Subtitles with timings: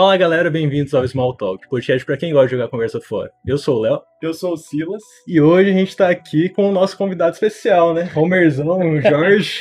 [0.00, 3.30] Fala galera, bem-vindos ao Small Talk, podcast para quem gosta de jogar conversa fora.
[3.46, 4.00] Eu sou o Léo.
[4.22, 5.02] Eu sou o Silas.
[5.28, 8.10] E hoje a gente tá aqui com o nosso convidado especial, né?
[8.16, 9.60] Homerzão, o Jorge.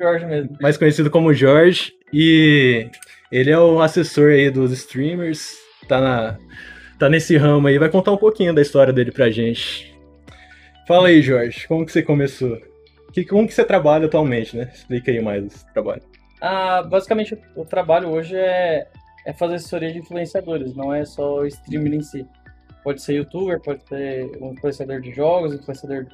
[0.00, 0.56] Jorge mesmo.
[0.62, 1.92] Mais conhecido como Jorge.
[2.10, 2.88] E
[3.30, 5.50] ele é o assessor aí dos streamers,
[5.86, 6.38] tá, na,
[6.98, 9.94] tá nesse ramo aí, vai contar um pouquinho da história dele pra gente.
[10.88, 12.58] Fala aí, Jorge, como que você começou?
[13.12, 14.70] Que, como que você trabalha atualmente, né?
[14.72, 16.00] Explica aí mais esse trabalho.
[16.40, 18.86] Ah, basicamente, o trabalho hoje é,
[19.26, 22.26] é fazer assessoria de influenciadores, não é só o streaming em si.
[22.82, 26.06] Pode ser youtuber, pode ser um influenciador de jogos, influenciador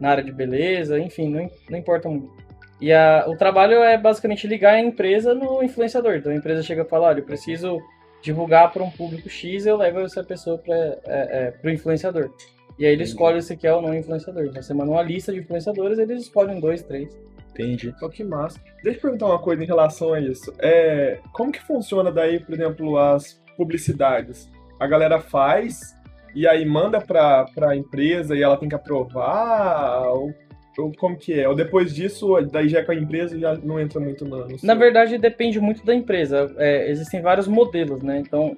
[0.00, 2.46] na área de beleza, enfim, não, não importa muito.
[2.80, 6.16] E a, o trabalho é basicamente ligar a empresa no influenciador.
[6.16, 7.80] Então a empresa chega e fala, olha, eu preciso
[8.22, 12.30] divulgar para um público X, eu levo essa pessoa para é, é, o influenciador.
[12.78, 14.44] E aí ele escolhe se quer ou não influenciador.
[14.44, 17.16] Então você manda uma lista de influenciadores, eles escolhem dois, três.
[17.58, 17.94] Entendi.
[18.02, 18.60] Oh, que massa.
[18.82, 20.52] Deixa eu perguntar uma coisa em relação a isso.
[20.58, 24.50] É, como que funciona daí, por exemplo, as publicidades?
[24.78, 25.96] A galera faz
[26.34, 30.06] e aí manda para a empresa e ela tem que aprovar?
[30.08, 30.34] Ou,
[30.78, 31.48] ou, como que é?
[31.48, 34.46] Ou depois disso, daí já é com a empresa já não entra muito no...
[34.46, 36.54] no Na verdade, depende muito da empresa.
[36.58, 38.18] É, existem vários modelos, né?
[38.18, 38.54] Então,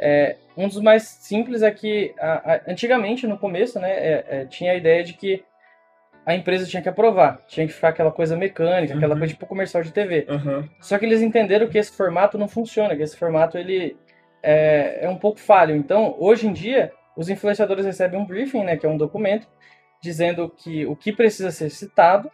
[0.00, 4.44] é, um dos mais simples é que, a, a, antigamente, no começo, né, é, é,
[4.46, 5.44] tinha a ideia de que
[6.24, 8.98] a empresa tinha que aprovar, tinha que ficar aquela coisa mecânica, uhum.
[8.98, 10.26] aquela coisa tipo comercial de TV.
[10.28, 10.68] Uhum.
[10.80, 13.96] Só que eles entenderam que esse formato não funciona, que esse formato ele
[14.42, 15.74] é, é, um pouco falho.
[15.74, 19.46] Então, hoje em dia, os influenciadores recebem um briefing, né, que é um documento,
[20.02, 22.30] dizendo que o que precisa ser citado,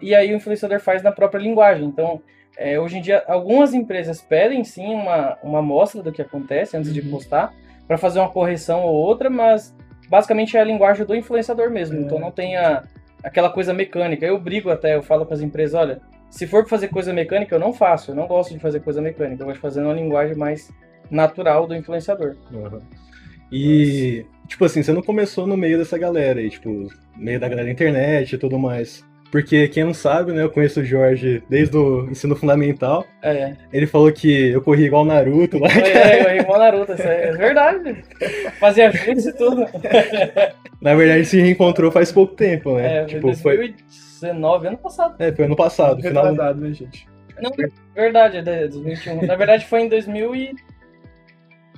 [0.00, 1.84] e aí o influenciador faz na própria linguagem.
[1.84, 2.22] Então,
[2.56, 6.88] é, hoje em dia, algumas empresas pedem sim uma, uma amostra do que acontece antes
[6.88, 6.94] uhum.
[6.94, 7.52] de postar,
[7.86, 9.74] para fazer uma correção ou outra, mas
[10.08, 11.98] basicamente é a linguagem do influenciador mesmo.
[11.98, 12.00] É.
[12.02, 12.84] Então não tem a,
[13.22, 14.26] aquela coisa mecânica.
[14.26, 17.60] Eu brigo até, eu falo com as empresas, olha, se for fazer coisa mecânica, eu
[17.60, 18.12] não faço.
[18.12, 19.42] Eu não gosto de fazer coisa mecânica.
[19.42, 20.72] Eu gosto de fazer uma linguagem mais
[21.10, 22.36] natural do influenciador.
[22.52, 22.80] Uhum.
[23.50, 24.46] E, Nossa.
[24.46, 27.66] tipo assim, você não começou no meio dessa galera aí, tipo, no meio da galera
[27.66, 29.04] da internet e tudo mais.
[29.30, 33.06] Porque quem não sabe, né, eu conheço o Jorge desde o ensino fundamental.
[33.22, 33.54] É.
[33.72, 35.68] Ele falou que eu corri igual Naruto lá.
[35.68, 38.04] É, é eu corri igual Naruto, isso é verdade.
[38.58, 39.66] Fazia jutsu e tudo.
[40.82, 43.02] Na verdade, se reencontrou faz pouco tempo, né?
[43.02, 44.68] É, tipo, 2019, foi...
[44.68, 45.14] ano passado.
[45.18, 47.08] É, foi ano passado, final passado, né, gente?
[47.40, 47.50] Não,
[47.94, 49.26] verdade, é 2021.
[49.26, 50.54] Na verdade, foi em 2000 e...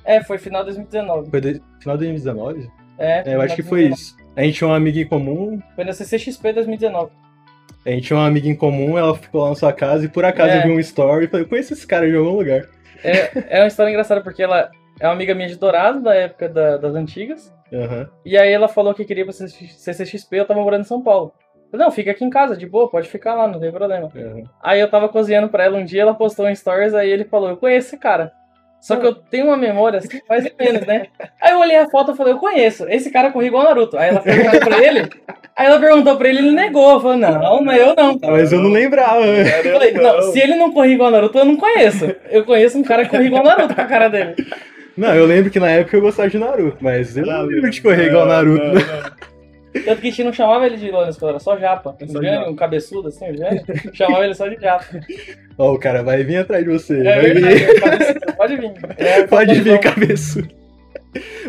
[0.04, 1.30] É, foi final de 2019.
[1.30, 1.62] Foi de...
[1.80, 2.70] final de 2019?
[2.98, 4.16] É, é eu acho que foi isso.
[4.34, 5.60] A gente tinha um amigo em comum.
[5.74, 7.10] Foi na CCXP 2019.
[7.84, 10.24] A gente tinha uma amiga em comum, ela ficou lá na sua casa e por
[10.24, 10.58] acaso é.
[10.58, 12.68] eu vi um story e falei, eu conheço esse cara de algum lugar.
[13.02, 14.70] É, é uma história engraçada porque ela
[15.00, 17.52] é uma amiga minha de Dourado, da época da, das antigas.
[17.72, 18.06] Uhum.
[18.24, 21.34] E aí ela falou que queria pra CCXP, eu tava morando em São Paulo.
[21.70, 24.10] Falei, não, fica aqui em casa, de boa, pode ficar lá, não tem problema.
[24.14, 24.44] Uhum.
[24.62, 27.48] Aí eu tava cozinhando pra ela um dia, ela postou um stories, aí ele falou,
[27.48, 28.32] eu conheço esse cara.
[28.82, 31.06] Só que eu tenho uma memória assim, mais ou menos, né?
[31.40, 33.96] Aí eu olhei a foto e falei, eu conheço, esse cara corre igual Naruto.
[33.96, 35.08] Aí ela perguntou pra ele,
[35.56, 37.00] aí ela perguntou pra ele, ele negou.
[37.00, 38.18] Falou, não, mas eu não.
[38.20, 39.24] Mas eu não lembrava.
[39.24, 42.12] Eu falei, não, se ele não corre igual Naruto, eu não conheço.
[42.28, 44.34] Eu conheço um cara que corre igual Naruto com a cara dele.
[44.96, 47.80] Não, eu lembro que na época eu gostava de Naruto, mas eu não lembro de
[47.80, 48.64] correr igual Naruto.
[48.64, 49.31] Não, não.
[49.72, 51.96] Tanto que a gente não chamava ele de Lona era só Japa.
[51.98, 54.84] É só Jânio, um cabeçudo assim, o Jânio, chamava ele só de Japa.
[55.56, 57.00] Ó, oh, o cara vai vir atrás de você.
[57.00, 58.36] É vai vir.
[58.36, 58.72] pode vir.
[58.98, 60.48] É, pode vir, cabeçudo.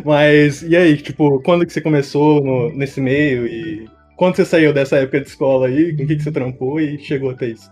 [0.04, 4.74] Mas, e aí, tipo, quando que você começou no, nesse meio e quando você saiu
[4.74, 7.70] dessa época de escola aí, com o que, que você trampou e chegou até isso?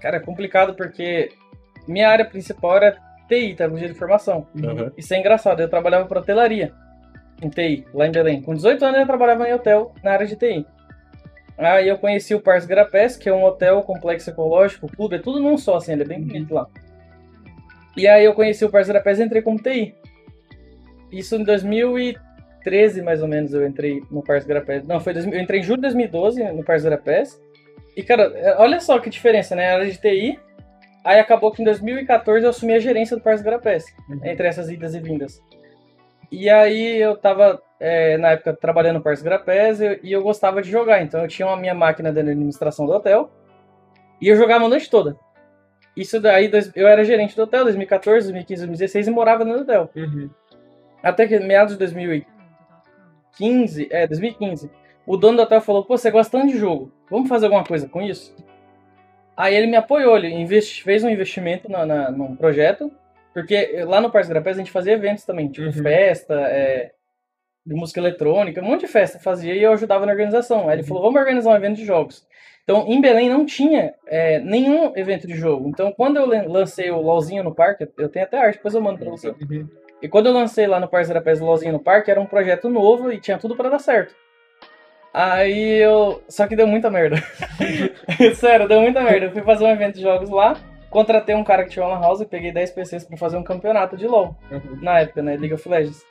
[0.00, 1.30] Cara, é complicado porque
[1.88, 2.96] minha área principal era
[3.28, 4.46] TI, tecnologia de informação.
[4.54, 4.90] Uhum.
[4.96, 6.72] Isso é engraçado, eu trabalhava para hotelaria
[7.42, 8.42] em TI, lá em Belém.
[8.42, 10.66] Com 18 anos eu trabalhava em hotel na área de TI.
[11.56, 15.40] Aí eu conheci o Pars Grapés, que é um hotel complexo ecológico, clube, é tudo
[15.40, 16.66] num só, assim, ele é bem bonito lá.
[17.96, 19.94] E aí eu conheci o Pars Grapés e entrei como TI.
[21.12, 24.86] Isso em 2013, mais ou menos, eu entrei no Pars Grapés.
[24.86, 27.38] Não, foi eu entrei em julho de 2012 no Pars Grapés.
[27.94, 29.70] E, cara, é, olha só que diferença, né?
[29.70, 30.38] A área de TI,
[31.04, 34.20] aí acabou que em 2014 eu assumi a gerência do Pars Grapés, uhum.
[34.24, 35.42] entre essas idas e vindas.
[36.30, 40.62] E aí eu tava, é, na época, trabalhando no Parque Grapés e, e eu gostava
[40.62, 41.02] de jogar.
[41.02, 43.30] Então eu tinha uma minha máquina de administração do hotel
[44.20, 45.16] e eu jogava a noite toda.
[45.96, 49.90] Isso daí, eu era gerente do hotel 2014, 2015, 2016 e morava no hotel.
[49.96, 50.30] Uhum.
[51.02, 54.70] Até que meados de 2015, é, 2015,
[55.06, 57.88] o dono do hotel falou, pô, você gosta tanto de jogo, vamos fazer alguma coisa
[57.88, 58.34] com isso?
[59.36, 62.92] Aí ele me apoiou, ele investi, fez um investimento na, na, num projeto
[63.32, 65.72] porque lá no Parque Grapés a gente fazia eventos também, tipo uhum.
[65.72, 66.92] festa, é,
[67.64, 70.68] de música eletrônica, um monte de festa fazia e eu ajudava na organização.
[70.68, 72.26] Aí ele falou, vamos organizar um evento de jogos.
[72.64, 75.68] Então, em Belém não tinha é, nenhum evento de jogo.
[75.68, 78.80] Então, quando eu lan- lancei o LOLzinho no parque, eu tenho até arte, depois eu
[78.80, 79.30] mando pra você.
[79.30, 79.68] Uhum.
[80.02, 82.68] E quando eu lancei lá no Parceira Pés o LOLzinho no parque, era um projeto
[82.68, 84.14] novo e tinha tudo pra dar certo.
[85.12, 86.22] Aí eu.
[86.28, 87.16] Só que deu muita merda.
[88.36, 89.26] Sério, deu muita merda.
[89.26, 90.56] Eu fui fazer um evento de jogos lá,
[90.90, 93.96] contratei um cara que tinha uma house e peguei 10 PCs pra fazer um campeonato
[93.96, 94.36] de LOL.
[94.50, 94.78] Uhum.
[94.82, 95.36] Na época, né?
[95.36, 96.04] League of Legends.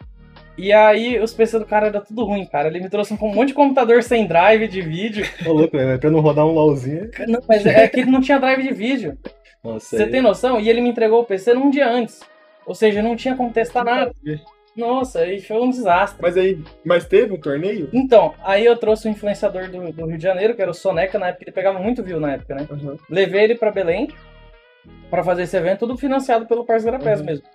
[0.57, 2.67] E aí os PCs do cara era tudo ruim, cara.
[2.67, 5.25] Ele me trouxe um monte de computador sem drive de vídeo.
[5.45, 7.09] Ô, louco, mas pra não rodar um LOLzinho.
[7.27, 9.17] Não, mas é que ele não tinha drive de vídeo.
[9.63, 10.59] Nossa, Você aí- tem noção?
[10.59, 12.21] E ele me entregou o PC num dia antes.
[12.65, 14.11] Ou seja, não tinha como testar nada.
[14.75, 16.21] Nossa, aí foi um desastre.
[16.21, 17.89] Mas aí, mas teve um torneio?
[17.91, 21.17] Então, aí eu trouxe um influenciador do, do Rio de Janeiro, que era o Soneca,
[21.19, 22.67] na época ele pegava muito view na época, né?
[22.69, 22.95] Uhum.
[23.09, 24.09] Levei ele pra Belém
[25.09, 27.25] pra fazer esse evento, tudo financiado pelo Parceiro Garapés Uhum.
[27.25, 27.45] mesmo.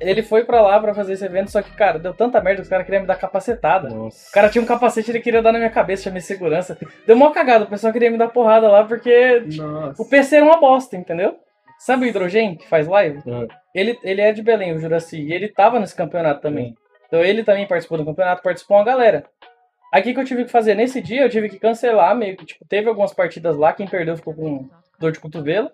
[0.00, 2.62] Ele foi pra lá pra fazer esse evento, só que, cara, deu tanta merda que
[2.62, 3.88] os caras queriam me dar capacetada.
[3.88, 4.28] Nossa.
[4.28, 6.76] O cara tinha um capacete ele queria dar na minha cabeça, chamei segurança.
[7.06, 10.02] Deu mó cagada, o pessoal queria me dar porrada lá porque Nossa.
[10.02, 11.36] o PC era uma bosta, entendeu?
[11.78, 13.20] Sabe o Hidrogen que faz live?
[13.26, 16.74] Ah, Ele, ele é de Belém, o Juraci, e ele tava nesse campeonato também.
[17.06, 19.24] Então ele também participou do campeonato, participou uma galera.
[19.92, 20.74] Aí o que, que eu tive que fazer?
[20.74, 24.16] Nesse dia eu tive que cancelar, meio que, tipo, teve algumas partidas lá, quem perdeu
[24.16, 24.68] ficou com
[24.98, 25.70] dor de cotovelo.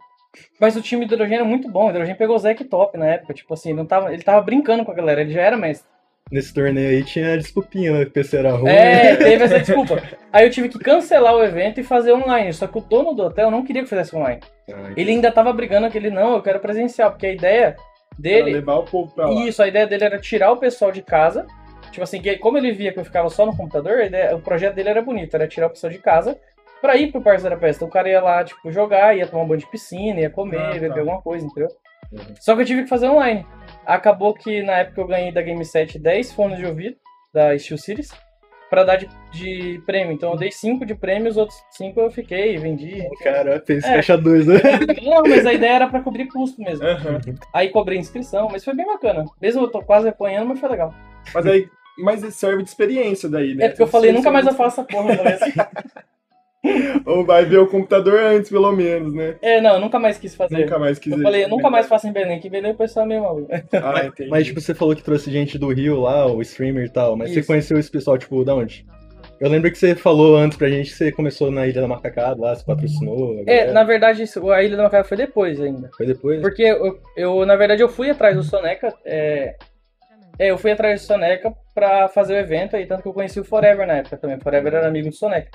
[0.60, 3.06] Mas o time do Hidrogênio é muito bom, o Hidrogênio pegou o Zeke top na
[3.06, 5.88] época, tipo assim, não tava, ele tava brincando com a galera, ele já era mestre.
[6.30, 8.02] Nesse torneio aí tinha desculpinha, né?
[8.04, 8.70] O PC era ruim.
[8.70, 10.00] É, teve essa desculpa.
[10.32, 13.24] Aí eu tive que cancelar o evento e fazer online, só que o dono do
[13.24, 14.40] hotel não queria que fizesse online.
[14.72, 17.84] Ah, Ele ainda tava brigando que ele, não, eu quero presencial, porque a ideia Pra
[18.18, 18.52] dele...
[18.52, 19.44] levar o povo pra lá.
[19.44, 21.46] Isso, a ideia dele era tirar o pessoal de casa.
[21.90, 24.40] Tipo assim, que como ele via que eu ficava só no computador, a ideia- o
[24.40, 26.38] projeto dele era bonito, era tirar o pessoal de casa
[26.80, 27.78] pra ir pro Parque da Peste.
[27.78, 30.58] Então o cara ia lá, tipo, jogar, ia tomar um banho de piscina, ia comer,
[30.58, 30.78] Ah, tá.
[30.78, 31.68] beber alguma coisa, entendeu?
[32.12, 32.34] Uhum.
[32.40, 33.46] Só que eu tive que fazer online.
[33.86, 36.96] Acabou que na época eu ganhei da Game 7 10 fones de ouvido
[37.32, 38.10] da Steel Series
[38.68, 40.12] pra dar de, de prêmio.
[40.12, 43.04] Então eu dei 5 de prêmio, os outros 5 eu fiquei, vendi.
[43.22, 43.94] Cara, fez É.
[43.94, 44.54] caixa 2, né?
[45.02, 46.84] Não, mas a ideia era pra cobrir custo mesmo.
[46.86, 47.20] Aham.
[47.54, 49.24] Aí cobrei inscrição, mas foi bem bacana.
[49.40, 50.94] Mesmo eu tô quase apanhando, mas foi legal.
[51.34, 51.68] Mas aí,
[51.98, 53.66] mas serve de experiência daí, né?
[53.66, 55.14] É porque eu falei, nunca mais eu faço essa porra.
[57.06, 59.36] Ou vai ver o computador antes, pelo menos, né?
[59.40, 60.58] É, não, eu nunca mais quis fazer.
[60.58, 63.06] Nunca mais quis eu falei, eu nunca mais faço em Belém, que Belém o pessoal
[63.06, 63.48] é meio maluco.
[63.72, 64.28] Ah, entendi.
[64.28, 67.30] Mas, tipo, você falou que trouxe gente do Rio lá, o streamer e tal, mas
[67.30, 67.46] você Isso.
[67.46, 68.84] conheceu esse pessoal, tipo, da onde?
[69.40, 72.38] Eu lembro que você falou antes pra gente que você começou na Ilha da Macacada
[72.38, 73.38] lá, você patrocinou.
[73.38, 75.90] a É, na verdade, isso- a Ilha da Macaca foi depois ainda.
[75.96, 76.42] Foi depois?
[76.42, 78.94] Porque eu, eu, na verdade, eu fui atrás do Soneca.
[79.02, 79.54] É,
[80.38, 83.40] é, eu fui atrás do Soneca pra fazer o evento aí, tanto que eu conheci
[83.40, 84.38] o Forever na época também.
[84.38, 85.50] Forever era amigo do Soneca.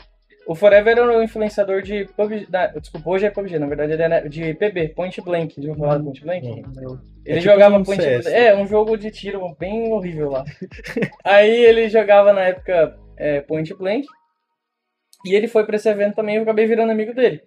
[0.47, 2.45] O Forever era o influenciador de PUBG.
[2.49, 5.55] da- desculpa, hoje é PUBG, na verdade ele era de PB, Point Blank.
[5.61, 6.47] Já ouviu falar do Point Blank?
[6.47, 6.99] Uhum.
[7.25, 8.01] Ele É tipo jogava um Point.
[8.03, 8.27] Blank.
[8.27, 10.43] É, um jogo de tiro bem horrível lá.
[11.23, 14.05] Aí ele jogava na época é, Point Blank.
[15.25, 17.41] E ele foi pra esse evento também e eu acabei virando amigo dele.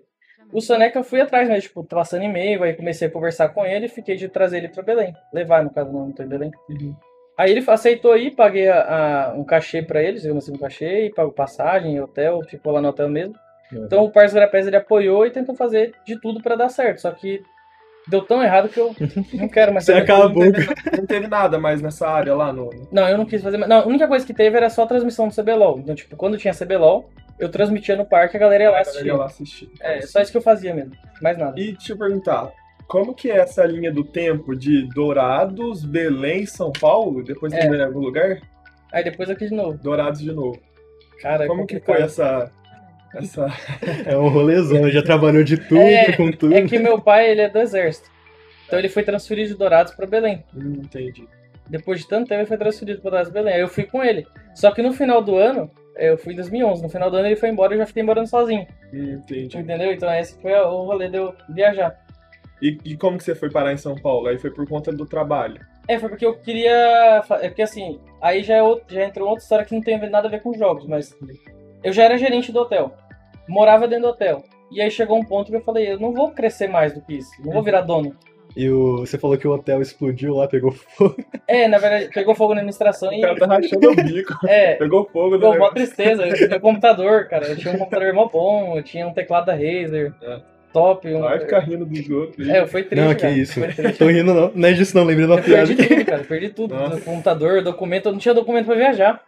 [0.52, 1.60] O Soneca eu fui atrás, né?
[1.60, 4.82] Tipo, passando e-mail, aí comecei a conversar com ele e fiquei de trazer ele pra
[4.82, 5.12] Belém.
[5.32, 6.50] Levar, no caso, não tô em Belém.
[6.70, 6.96] Uhum.
[7.38, 11.06] Aí ele aceitou ir, paguei a- a- um cachê pra ele, digamos assim, um cachê,
[11.06, 13.34] e pagou passagem, hotel, ficou lá no hotel mesmo.
[13.72, 13.84] Uhum.
[13.84, 17.00] Então o Parça Grapés ele apoiou e tentou fazer de tudo pra dar certo.
[17.00, 17.40] Só que
[18.08, 18.92] deu tão errado que eu
[19.34, 20.44] não quero mais Você acabou.
[20.46, 22.70] Não teve, não teve nada mais nessa área lá no.
[22.90, 23.56] Não, eu não quis fazer.
[23.56, 25.78] mais- Não, a única coisa que teve era só a transmissão do CBLOL.
[25.78, 27.08] Então, tipo, quando tinha CBLOL,
[27.38, 28.98] eu transmitia no parque e a galera ia lá A assistir.
[29.04, 29.70] galera ia lá assistir.
[29.80, 30.92] É, só isso que eu fazia mesmo.
[31.22, 31.60] Mais nada.
[31.60, 32.50] E deixa eu perguntar,
[32.88, 37.22] como que é essa linha do tempo de Dourados, Belém, São Paulo?
[37.22, 37.66] Depois É.
[37.66, 38.40] em algum lugar?
[38.92, 39.78] Aí depois aqui de novo.
[39.78, 40.58] Dourados de novo.
[41.20, 41.96] Cara, é como que complicado.
[41.96, 42.50] foi essa.
[43.14, 43.46] essa...
[44.06, 46.54] É um rolezão, já trabalhou de tudo, É, com tudo.
[46.54, 48.08] É que meu pai, ele é do exército.
[48.66, 50.44] Então ele foi transferido de Dourados pra Belém.
[50.56, 51.26] Hum, entendi.
[51.68, 53.54] Depois de tanto tempo, ele foi transferido para Dourados Belém.
[53.54, 54.26] Aí eu fui com ele.
[54.54, 56.82] Só que no final do ano, eu fui em 2011.
[56.82, 58.66] No final do ano ele foi embora e eu já fiquei morando sozinho.
[58.94, 59.58] Hum, entendi.
[59.58, 59.92] Entendeu?
[59.92, 61.98] Então esse foi o rolê de eu viajar.
[62.60, 64.28] E, e como que você foi parar em São Paulo?
[64.28, 65.60] Aí foi por conta do trabalho.
[65.86, 67.22] É, foi porque eu queria.
[67.40, 70.28] É porque assim, aí já, é outro, já entrou outra história que não tem nada
[70.28, 71.16] a ver com jogos, mas.
[71.82, 72.92] Eu já era gerente do hotel.
[73.48, 74.44] Morava dentro do hotel.
[74.70, 77.14] E aí chegou um ponto que eu falei, eu não vou crescer mais do que
[77.14, 77.30] isso.
[77.42, 78.14] Não vou virar dono.
[78.56, 81.16] E o, você falou que o hotel explodiu lá, pegou fogo.
[81.46, 83.20] É, na verdade, pegou fogo na administração O e.
[83.22, 84.34] cara tá rachando o bico.
[84.46, 86.26] É, Pegou fogo Deu mó tristeza.
[86.26, 87.46] Eu tinha um computador, cara.
[87.46, 90.12] Eu tinha um computador mó bom, eu tinha um teclado da Razer.
[90.20, 90.40] É.
[90.72, 91.06] Top.
[91.08, 91.20] Um...
[91.20, 92.48] Vai ficar rindo dos outros.
[92.48, 93.04] É, foi triste.
[93.04, 93.32] Não, que cara.
[93.32, 93.60] isso.
[93.98, 94.52] Tô rindo não.
[94.54, 95.66] Não é disso não, lembrei Eu piada.
[95.66, 96.24] perdi tudo, cara.
[96.24, 96.74] Perdi tudo.
[96.74, 96.96] Nossa.
[96.96, 98.06] No computador, documento.
[98.06, 99.22] Eu não tinha documento pra viajar.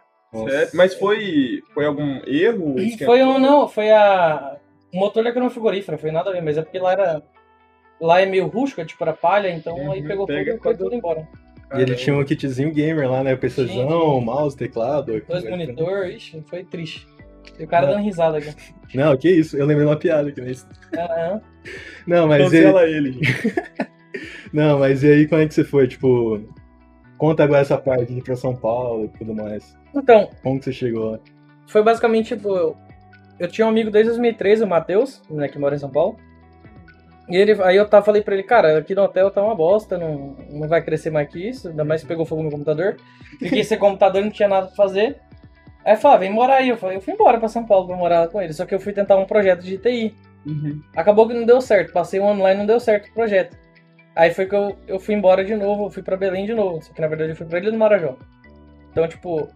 [0.49, 0.69] Sério?
[0.73, 2.75] Mas foi, foi algum erro?
[3.05, 4.57] Foi um, não, foi a.
[4.93, 7.21] O motor da frigorífera, foi nada a ver, mas é porque lá era.
[7.99, 10.59] Lá é meio rústico, é tipo era palha, então Uhum, aí pegou fogo pega e
[10.59, 11.27] foi tudo embora.
[11.77, 13.35] E ele tinha um kitzinho gamer lá, né?
[13.35, 15.21] PCzão, mouse, teclado.
[15.27, 17.07] Dois monitor, ixi, foi triste.
[17.59, 17.93] E o cara Não.
[17.95, 18.53] dando risada aqui.
[18.93, 20.51] Não, que isso, eu lembrei de uma piada aqui, né?
[20.97, 21.41] Aham.
[22.07, 23.55] Não, mas e aí, Cancela ele, gente.
[24.51, 25.87] não, mas e aí como é que você foi?
[25.87, 26.41] Tipo,
[27.17, 29.77] conta agora essa parte de ir pra São Paulo e tudo mais.
[29.95, 31.19] Então, Como que você chegou lá?
[31.67, 32.75] foi basicamente, tipo, eu,
[33.39, 36.17] eu tinha um amigo desde 2013, o Matheus, né, que mora em São Paulo.
[37.29, 39.97] E ele, aí eu tava, falei pra ele, cara, aqui no hotel tá uma bosta,
[39.97, 42.97] não, não vai crescer mais que isso, ainda mais que pegou fogo no computador.
[43.39, 45.21] Fiquei sem computador, não tinha nada pra fazer.
[45.85, 46.69] Aí falou, ah, vem morar aí.
[46.69, 48.73] Eu falei, eu fui embora pra São Paulo pra morar lá com ele, só que
[48.75, 50.15] eu fui tentar um projeto de TI.
[50.45, 50.81] Uhum.
[50.95, 53.55] Acabou que não deu certo, passei um ano lá e não deu certo o projeto.
[54.15, 56.81] Aí foi que eu, eu fui embora de novo, eu fui pra Belém de novo,
[56.83, 58.17] só que na verdade eu fui pra Ilha do Marajó.
[58.91, 59.47] Então, tipo,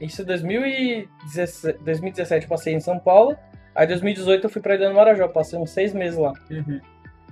[0.00, 3.36] isso em 2017, 2017 eu passei em São Paulo,
[3.74, 6.32] aí em 2018 eu fui pra Ilha do Marajó, passei uns seis meses lá.
[6.50, 6.80] Uhum.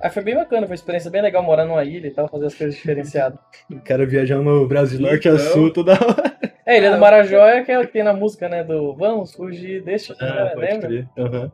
[0.02, 2.46] Aí foi bem bacana, foi uma experiência bem legal morar numa ilha e tal, fazer
[2.46, 3.38] as coisas diferenciadas.
[3.70, 5.46] O cara viajando no Brasil norte a Então.
[5.52, 6.25] sul, toda hora.
[6.66, 10.16] É, Ilha do Marajó é aquela que tem na música, né, do Vamos fugir, deixa,
[10.20, 10.88] Ah, né, pode lembra?
[10.88, 11.08] crer.
[11.16, 11.52] Aham.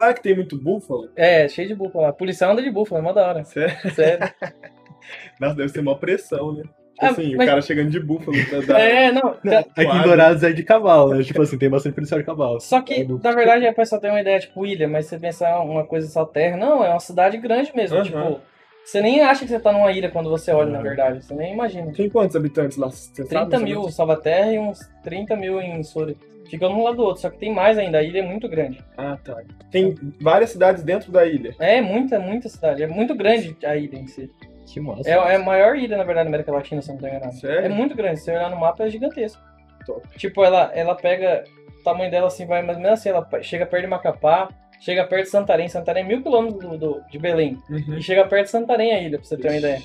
[0.00, 1.10] Ah, que tem muito búfalo?
[1.14, 2.12] É, cheio de búfalo lá.
[2.12, 3.44] Policial anda de búfalo, é mó da hora.
[3.44, 3.76] Sério?
[3.94, 4.28] Sério.
[5.40, 6.62] Nossa, deve ser uma pressão, né?
[6.62, 8.36] Tipo Ah, assim, mas- o cara chegando de búfalo.
[8.48, 8.80] Pra dar...
[8.80, 10.04] É, não, Não, aqui em Quase.
[10.04, 11.22] Dourados é de cavalo, né?
[11.22, 12.60] Tipo assim, tem bastante policial de cavalo.
[12.60, 15.18] Só que, É do- na verdade, a pessoa tem uma ideia, tipo, ilha, mas você
[15.18, 17.96] pensar uma coisa só terra, não, é uma cidade grande mesmo.
[17.98, 18.04] Aham.
[18.04, 18.40] Tipo,
[18.84, 21.24] você nem acha que você tá numa ilha quando você olha, na verdade.
[21.24, 21.92] Você nem imagina.
[21.92, 22.90] Tem quantos habitantes lá?
[22.90, 23.64] Você 30 sabe?
[23.64, 26.16] mil em Salvaterra e uns 30 mil em Suri.
[26.48, 28.84] Fica um lado do outro, só que tem mais ainda, a ilha é muito grande.
[28.96, 29.42] Ah, tá.
[29.70, 31.54] Tem várias cidades dentro da ilha.
[31.58, 32.82] É muita, muita cidade.
[32.82, 34.30] É muito grande a ilha em si.
[34.66, 35.08] Que massa.
[35.08, 37.34] É, é a maior ilha, na verdade, da América Latina, se eu não tô enganado.
[37.34, 37.64] Sério?
[37.64, 38.18] É muito grande.
[38.18, 39.42] Se você olhar no mapa, é gigantesco.
[39.86, 40.06] Top.
[40.16, 41.44] Tipo, ela, ela pega.
[41.80, 43.10] O tamanho dela assim vai mais ou menos assim.
[43.10, 44.48] Ela chega perto de Macapá,
[44.80, 45.68] chega perto de Santarém.
[45.68, 47.58] Santarém é mil quilômetros do, do- de Belém.
[47.70, 47.96] Uhum.
[47.98, 49.82] E chega perto de Santarém a ilha, pra você ter uma ideia.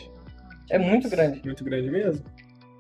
[0.69, 1.41] É muito grande.
[1.43, 2.24] Muito grande mesmo.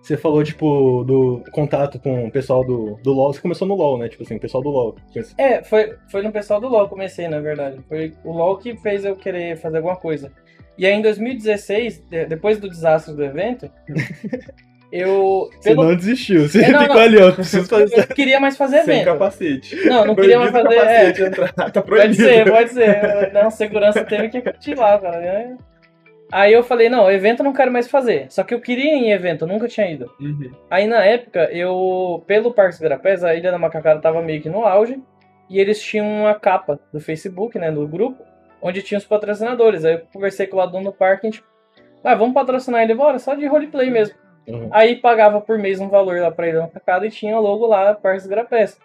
[0.01, 3.33] Você falou, tipo, do contato com o pessoal do, do LoL.
[3.33, 4.07] Você começou no LoL, né?
[4.09, 4.95] Tipo assim, o pessoal do LoL.
[5.37, 7.79] É, foi, foi no pessoal do LoL que comecei, na verdade.
[7.87, 10.31] Foi o LoL que fez eu querer fazer alguma coisa.
[10.77, 13.69] E aí em 2016, de- depois do desastre do evento,
[14.91, 15.49] eu.
[15.59, 16.47] Você pelo- não desistiu.
[16.47, 17.01] Você É, não, ficou não.
[17.03, 17.31] ali, ó.
[17.31, 17.99] Preciso fazer.
[17.99, 19.05] Eu queria mais fazer Sem evento.
[19.13, 19.75] capacete.
[19.85, 20.75] Não, não queria mais fazer.
[20.75, 21.53] capacete É, entrar.
[21.53, 22.23] Tá Pode proibido.
[22.23, 23.33] ser, pode ser.
[23.33, 25.19] Não, segurança teve que curtir lá, cara.
[25.19, 25.57] né?
[26.31, 28.27] Aí eu falei, não, evento eu não quero mais fazer.
[28.29, 30.11] Só que eu queria ir em evento, eu nunca tinha ido.
[30.19, 30.51] Uhum.
[30.69, 34.63] Aí na época, eu, pelo Parques Garapés, a Ilha da Macacara tava meio que no
[34.63, 35.01] auge.
[35.49, 38.23] E eles tinham uma capa do Facebook, né, do grupo,
[38.61, 39.83] onde tinha os patrocinadores.
[39.83, 41.43] Aí eu conversei com o dono do parque e a gente,
[42.03, 44.13] ah, vamos patrocinar ele, bora, só de roleplay mesmo.
[44.49, 44.69] Uhum.
[44.71, 47.93] Aí pagava por mês um valor lá pra Ilha da Macacada e tinha logo lá
[47.93, 48.79] Parques Garapés.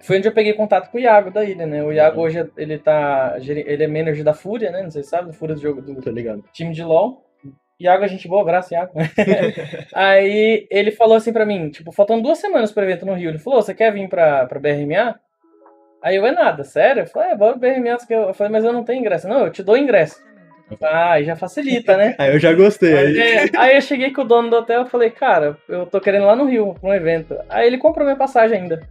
[0.00, 1.82] Foi onde eu peguei contato com o Iago da ilha, né?
[1.82, 2.24] O Iago Uhum.
[2.24, 3.36] hoje ele tá.
[3.38, 4.82] Ele é manager da Fúria, né?
[4.82, 5.94] Não sei se sabe, da Fúria do jogo do
[6.52, 7.24] time de LOL.
[7.80, 8.92] Iago é gente boa, abraço, Iago.
[9.94, 13.30] Aí ele falou assim pra mim, tipo, faltando duas semanas pro evento no Rio.
[13.30, 15.18] Ele falou, você quer vir pra, pra BRMA?
[16.02, 17.02] Aí eu, é nada, sério?
[17.02, 17.98] Eu falei, é, bora BRMA.
[17.98, 19.26] você quer?" Eu falei, mas eu não tenho ingresso.
[19.26, 20.22] Não, eu te dou ingresso.
[20.82, 22.14] Ah, já facilita, né?
[22.18, 22.96] Aí eu já gostei.
[22.96, 23.18] Aí...
[23.18, 26.22] É, aí eu cheguei com o dono do hotel e falei, cara, eu tô querendo
[26.22, 27.36] ir lá no Rio pra um evento.
[27.48, 28.86] Aí ele comprou minha passagem ainda.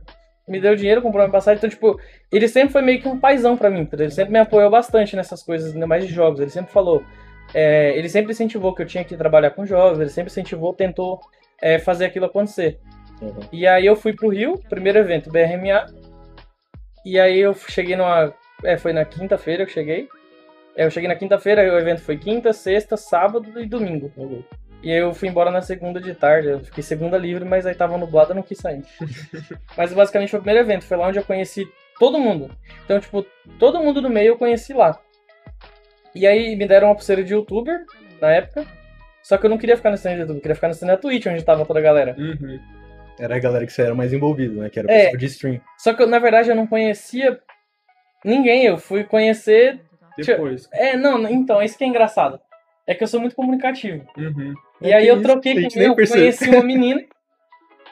[0.47, 1.57] Me deu dinheiro, comprou minha passagem.
[1.57, 1.99] Então, tipo,
[2.31, 3.87] ele sempre foi meio que um paizão pra mim.
[3.91, 6.39] Ele sempre me apoiou bastante nessas coisas, ainda mais de jogos.
[6.39, 7.03] Ele sempre falou.
[7.53, 9.99] é, ele sempre incentivou que eu tinha que trabalhar com jogos.
[9.99, 11.19] Ele sempre incentivou, tentou
[11.61, 12.77] é, fazer aquilo acontecer.
[13.21, 13.39] Uhum.
[13.51, 15.85] E aí eu fui pro Rio, primeiro evento, BRMA.
[17.05, 18.33] E aí eu cheguei numa.
[18.63, 20.07] É, foi na quinta-feira que eu cheguei.
[20.75, 24.11] Eu cheguei na quinta-feira, o evento foi quinta, sexta, sábado e domingo.
[24.81, 26.49] E aí eu fui embora na segunda de tarde.
[26.49, 28.83] Eu fiquei segunda livre, mas aí tava nublado não quis sair.
[29.77, 30.85] mas basicamente foi o primeiro evento.
[30.85, 31.65] Foi lá onde eu conheci
[31.99, 32.49] todo mundo.
[32.83, 33.25] Então, tipo,
[33.59, 34.99] todo mundo do meio eu conheci lá.
[36.15, 37.85] E aí me deram uma pulseira de youtuber
[38.19, 38.65] na época.
[39.21, 40.87] Só que eu não queria ficar no stand de YouTube, eu queria ficar no stand
[40.87, 42.13] da Twitch, onde tava toda a galera.
[42.17, 42.59] Uhum.
[43.17, 44.69] Era a galera que você era mais envolvido, né?
[44.69, 44.97] Que era o É.
[45.03, 45.61] pessoal de stream.
[45.77, 47.39] Só que na verdade eu não conhecia
[48.25, 49.79] ninguém, eu fui conhecer.
[50.17, 50.69] Depois.
[50.71, 52.39] É, não, então, isso que é engraçado.
[52.85, 54.05] É que eu sou muito comunicativo.
[54.17, 54.53] Uhum.
[54.81, 57.01] E É aí eu troquei com eu conheci uma menina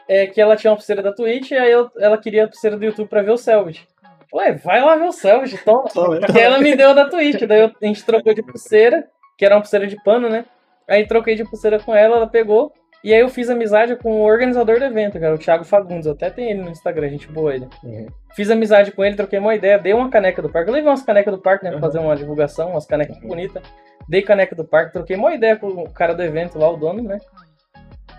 [0.08, 2.76] é, que ela tinha uma pulseira da Twitch e aí eu- ela queria a pulseira
[2.78, 3.88] do YouTube pra ver o Selvage.
[4.34, 5.84] Ué, vai lá ver o Selvage, toma.
[5.84, 6.28] Né?
[6.38, 9.56] E ela me deu da Twitch, daí eu- a gente trocou de pulseira, que era
[9.56, 10.46] uma pulseira de pano, né?
[10.88, 12.74] Aí troquei de pulseira com ela, ela pegou.
[13.04, 16.06] E aí eu fiz amizade com o organizador do evento, cara, o Thiago Fagundes.
[16.06, 17.68] Eu até tenho ele no Instagram, gente boa ele.
[17.84, 18.06] Uhum.
[18.36, 20.70] Fiz amizade com ele, troquei uma ideia, dei uma caneca do parque.
[20.70, 21.72] Eu levei umas canecas do parque, né?
[21.72, 21.82] Pra Uhum.
[21.86, 23.28] fazer uma divulgação, umas canecas Uhum.
[23.30, 23.64] bonitas.
[24.08, 27.02] Dei caneca do parque, troquei uma ideia com o cara do evento lá, o dono,
[27.02, 27.18] né?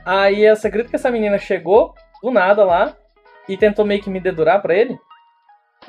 [0.05, 2.97] Aí você acredita que essa menina chegou do nada lá
[3.49, 4.99] e tentou meio que me dedurar pra ele?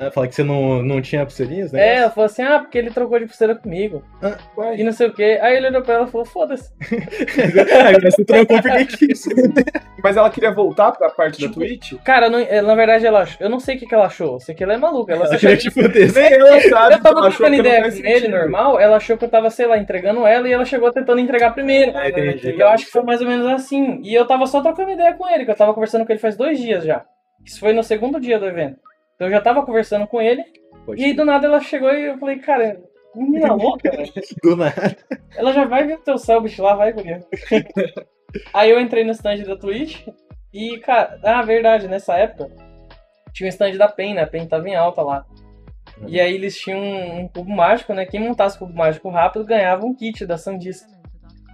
[0.00, 1.80] Ah, Fala que você não, não tinha pulseirinhas, né?
[1.80, 4.02] É, ela falou assim, ah, porque ele trocou de pulseira comigo.
[4.58, 5.38] Ué, E não sei o quê.
[5.40, 6.72] Aí ele olhou pra ela e falou, foda-se.
[7.86, 9.24] Agora você trocou porque quis.
[10.02, 11.92] Mas ela queria voltar pra parte Tipo, da Twitch?
[12.04, 14.38] Cara, não- eh, na verdade, ela eu não sei o que, que ela achou.
[14.40, 15.12] Sei que ela é maluca.
[15.14, 16.12] Ela Ela queria te fuder.
[16.12, 16.94] Nem ela sabe.
[16.94, 20.26] Eu tava trocando ideia com ele, normal, ela achou que eu tava, sei lá, entregando
[20.26, 21.96] ela e ela chegou tentando entregar primeiro.
[21.96, 22.50] Ah, entendi.
[22.50, 24.00] E eu acho que foi mais ou menos assim.
[24.02, 26.36] E eu tava só trocando ideia com ele, que eu tava conversando com ele faz
[26.36, 27.04] dois dias já.
[27.44, 28.78] Isso foi no segundo dia do evento.
[29.14, 30.44] Então eu já tava conversando com ele,
[30.84, 32.80] Pode e aí do nada ela chegou e eu falei, cara,
[33.14, 34.12] menina louca, velho.
[34.42, 34.96] Do nada.
[35.36, 37.20] Ela já vai ver o teu bicho, lá vai, guria.
[38.52, 40.06] aí eu entrei no stand da Twitch
[40.52, 42.50] e, cara, ah, verdade, nessa época
[43.32, 44.22] tinha um stand da PEN, né?
[44.22, 45.26] A PEN tava em alta lá.
[46.06, 48.06] E aí eles tinham um, um cubo mágico, né?
[48.06, 50.86] Quem montasse o cubo mágico rápido ganhava um kit da Sandisk.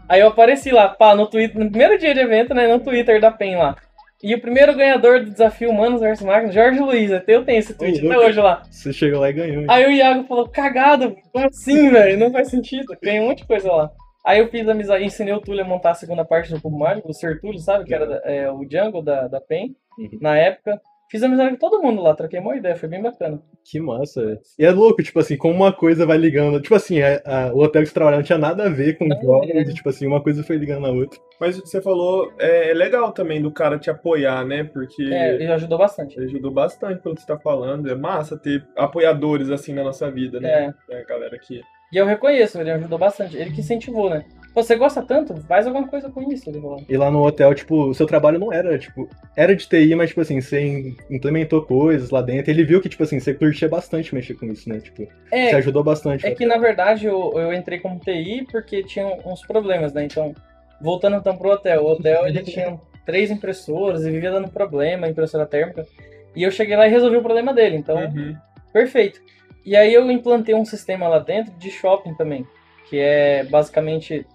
[0.09, 2.69] Aí eu apareci lá, pá, no Twitter, no primeiro dia de evento, né?
[2.69, 3.77] No Twitter da PEN lá.
[4.23, 7.73] E o primeiro ganhador do desafio Humanos vs Máquinas, Jorge Luiz, até eu tenho esse
[7.75, 8.63] tweet até hoje lá.
[8.71, 9.61] Você chegou lá e ganhou.
[9.63, 9.67] hein?
[9.71, 12.19] Aí o Iago falou, cagado, como assim, velho?
[12.19, 12.85] Não faz sentido.
[13.03, 13.91] Ganhei um monte de coisa lá.
[14.25, 17.09] Aí eu fiz amizade, ensinei o Túlio a montar a segunda parte do Cubo Mágico,
[17.09, 17.87] o Ser Túlio, sabe?
[17.87, 20.19] Que era da- é, o Jungle da, da PEN, Uhum.
[20.21, 20.79] na época.
[21.11, 23.43] Fiz amizade com todo mundo lá, troquei uma ideia, foi bem bacana.
[23.65, 24.39] Que massa, velho.
[24.57, 26.61] E é louco, tipo assim, como uma coisa vai ligando.
[26.61, 29.07] Tipo assim, a- a- o hotel que você trabalhava não tinha nada a ver com
[29.09, 29.65] Não, jogos, é.
[29.65, 31.19] tipo assim, uma coisa foi ligando a outra.
[31.41, 34.63] Mas você falou, é, é legal também do cara te apoiar, né?
[34.63, 36.17] Porque É, ele ajudou bastante.
[36.17, 37.91] ele ajudou bastante pelo que você tá falando.
[37.91, 40.73] É massa ter apoiadores assim na nossa vida, né?
[40.91, 41.01] É.
[41.01, 41.61] A galera que.
[41.93, 43.37] E eu reconheço, ele ajudou bastante.
[43.37, 44.25] Ele que incentivou, né?
[44.55, 45.37] Pô, Você gosta tanto?
[45.43, 46.85] Faz alguma coisa com isso, ele falou.
[46.89, 50.09] E lá no hotel, tipo, o seu trabalho não era, tipo, era de TI, mas,
[50.11, 52.51] tipo assim, você implementou coisas lá dentro.
[52.51, 54.79] Ele viu que, tipo assim, você curtia bastante mexer com isso, né?
[54.81, 56.27] Tipo, você É, ajudou bastante.
[56.27, 60.05] é que na verdade eu, eu entrei como TI porque tinha uns problemas, né?
[60.05, 60.35] Então,
[60.81, 61.85] voltando então pro hotel.
[61.85, 65.87] O hotel ele tinha três impressoras e vivia dando problema, impressora térmica.
[66.35, 68.37] E eu cheguei lá e resolvi o problema dele, então Uhum.
[68.73, 69.21] Perfeito.
[69.65, 72.47] E aí eu implantei um sistema lá dentro de shopping também,
[72.89, 74.27] que é basicamente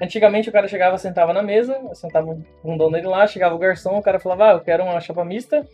[0.00, 3.98] antigamente o cara chegava, sentava na mesa, sentava um bundão dele lá, chegava o garçom,
[3.98, 5.66] o cara falava: "Ah, eu quero uma chapa mista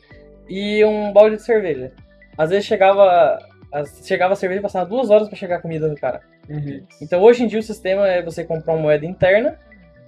[0.48, 1.92] e um balde de cerveja".
[2.36, 3.38] Às vezes chegava
[4.04, 6.20] chegava a cerveja e passava duas horas para chegar a comida do cara.
[6.48, 6.84] Uhum.
[7.00, 9.58] Então hoje em dia o sistema é você comprar uma moeda interna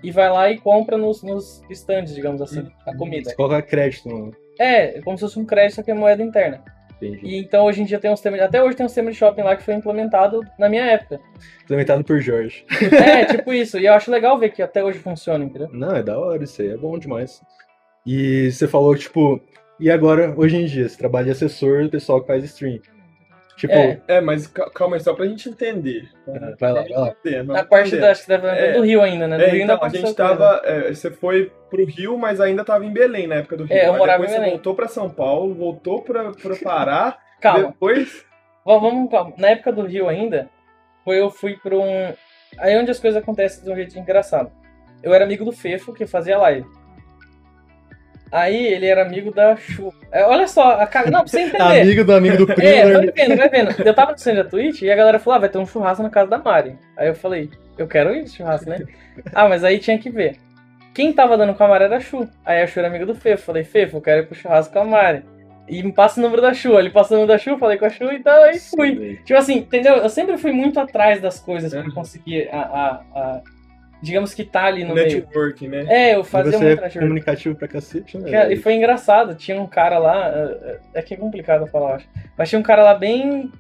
[0.02, 3.30] e vai lá e compra nos, nos stands, digamos assim, a comida.
[3.30, 4.36] Você coloca crédito no.
[4.58, 6.62] É, como se fosse um crédito, só que é moeda interna.
[6.96, 7.26] Entendi.
[7.26, 9.42] E então hoje em dia tem um sistema, até hoje tem um sistema de shopping
[9.42, 11.20] lá que foi implementado na minha época.
[11.62, 12.64] Implementado por Jorge.
[12.92, 13.78] É, tipo isso.
[13.78, 15.68] E eu acho legal ver que até hoje funciona, entendeu?
[15.72, 17.40] Não, é da hora isso aí, é bom demais.
[18.06, 19.40] E você falou, tipo,
[19.78, 22.78] e agora, hoje em dia, você trabalha de assessor do pessoal que faz stream.
[23.56, 24.00] Tipo, É.
[24.08, 26.08] É, mas ca- calma aí, só pra gente entender.
[26.28, 27.08] Ah, vai lá, vai lá.
[27.08, 28.72] entender, Na parte da, acho que deve É.
[28.72, 29.36] do Rio ainda, né?
[29.36, 30.60] Do É, Rio ainda então, a aconteceu gente tava.
[30.64, 33.76] é, você foi pro Rio, mas ainda tava em Belém na época do Rio.
[33.76, 34.50] É, eu morava depois em você Belém.
[34.54, 37.18] voltou pra São Paulo, voltou pra, pra Pará.
[37.40, 38.24] Calma, Depois.
[38.64, 39.34] vamos, vamos calma.
[39.38, 40.48] Na época do Rio ainda,
[41.04, 42.12] foi eu fui pra um.
[42.58, 44.50] Aí é onde as coisas acontecem de um jeito engraçado.
[45.02, 46.66] Eu era amigo do Fefo, que fazia live.
[48.34, 49.94] Aí ele era amigo da Chu.
[50.10, 51.08] É, olha só, a cara.
[51.08, 51.80] Não, pra você entender.
[51.82, 52.62] amigo do amigo do primo.
[52.68, 53.70] É, vai vendo, vai vendo.
[53.86, 56.02] Eu tava no centro da Twitch e a galera falou, ah, vai ter um churrasco
[56.02, 56.76] na casa da Mari.
[56.96, 58.78] Aí eu falei, eu quero ir nesse churrasco, né?
[59.32, 60.36] ah, mas aí tinha que ver.
[60.92, 62.28] Quem tava dando com a Mari era a Chu.
[62.44, 63.44] Aí a Chu era amiga do Fefo.
[63.44, 65.22] Falei, Fefo, eu quero ir pro churrasco com a Mari.
[65.68, 66.78] E me passa o número da Chu.
[66.78, 69.18] Ele passou o número da Chu, falei com a Chu, então aí fui.
[69.24, 69.94] Tipo assim, entendeu?
[69.96, 73.42] Eu sempre fui muito atrás das coisas pra conseguir a, a, a-
[74.04, 75.06] Digamos que tá ali no meio.
[75.06, 75.86] Network, né?
[75.88, 76.98] É, eu fazia você muito é network.
[76.98, 78.52] comunicativo pra cacete, né?
[78.52, 82.08] E foi engraçado, tinha um cara lá, é- é que é complicado falar, eu acho.
[82.36, 83.50] Mas tinha um cara lá bem.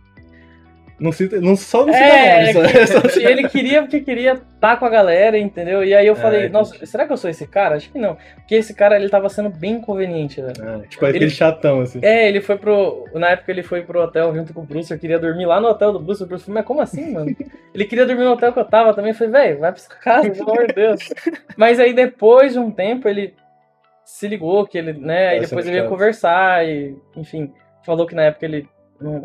[0.98, 4.34] Não, cita, não só não cita É, nome, é só- só- ele queria porque queria
[4.34, 5.82] estar com a galera, entendeu?
[5.82, 7.74] E aí eu Ah, falei, nossa, será que eu sou esse cara?
[7.74, 8.16] Acho que não.
[8.36, 10.54] Porque esse cara, ele tava sendo bem inconveniente, velho.
[10.62, 11.98] Ah, tipo, aquele Ele- chatão, assim.
[12.00, 13.08] É, ele foi pro.
[13.14, 15.66] Na época ele foi pro hotel junto com o Bruce, eu queria dormir lá no
[15.68, 16.22] hotel do Bruce.
[16.22, 17.34] O Bruce falou, mas como assim, mano?
[17.74, 19.10] Ele queria dormir no hotel que eu tava também.
[19.10, 21.00] Eu falei, velho, vai pra sua casa, pelo amor de Deus.
[21.56, 23.34] Mas aí depois de um tempo ele
[24.04, 25.28] se ligou que ele, né?
[25.30, 25.90] Aí Tava depois ele veio chato.
[25.92, 27.52] conversar e, enfim,
[27.84, 28.68] falou que na época ele.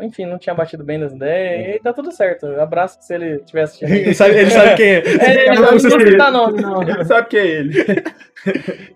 [0.02, 1.76] Enfim, não tinha batido bem das ideias.
[1.76, 2.46] E tá tudo certo.
[2.60, 4.06] Abraço se ele tivesse assistindo.
[4.06, 5.02] Ele sabe, ele sabe quem é.
[5.20, 6.82] É, Não, não, vou citar nome, não.
[6.82, 7.84] Ele sabe que é ele.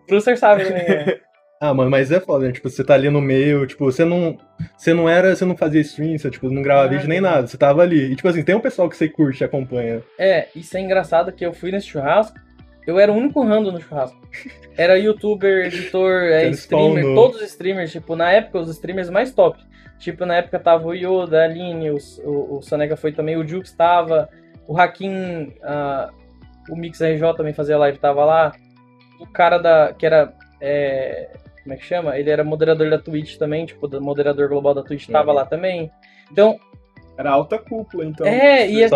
[0.04, 1.18] O Brucer sabe, né?
[1.60, 2.52] Ah, mano, mas é foda, né?
[2.52, 4.38] Tipo, você tá ali no meio, tipo, você não.
[4.76, 5.34] Você não era.
[5.34, 7.46] Você não fazia stream, você tipo, não gravava Ah, vídeo nem nada.
[7.46, 8.12] Você tava ali.
[8.12, 10.02] E tipo assim, tem um pessoal que você curte e acompanha.
[10.18, 12.38] É, isso é engraçado que eu fui nesse churrasco,
[12.86, 14.18] eu era o único rando no churrasco.
[14.76, 19.32] Era youtuber, editor, é, Ele streamer, todos os streamers, tipo, na época os streamers mais
[19.32, 19.58] top.
[20.04, 23.48] Tipo, na época tava o Yoda, a Aline, o, o, o Soneca foi também, o
[23.48, 24.28] Jukes tava,
[24.68, 26.10] o Hakim, ah,
[26.68, 28.52] o Mix RJ também fazia live, tava lá.
[29.18, 31.30] O cara da, que era, é,
[31.62, 32.18] como é que chama?
[32.18, 35.90] Ele era moderador da Twitch também, tipo, do moderador global da Twitch tava lá também.
[36.30, 36.60] Então,
[37.16, 38.26] Era alta cúpula, então.
[38.26, 38.94] é, e assim,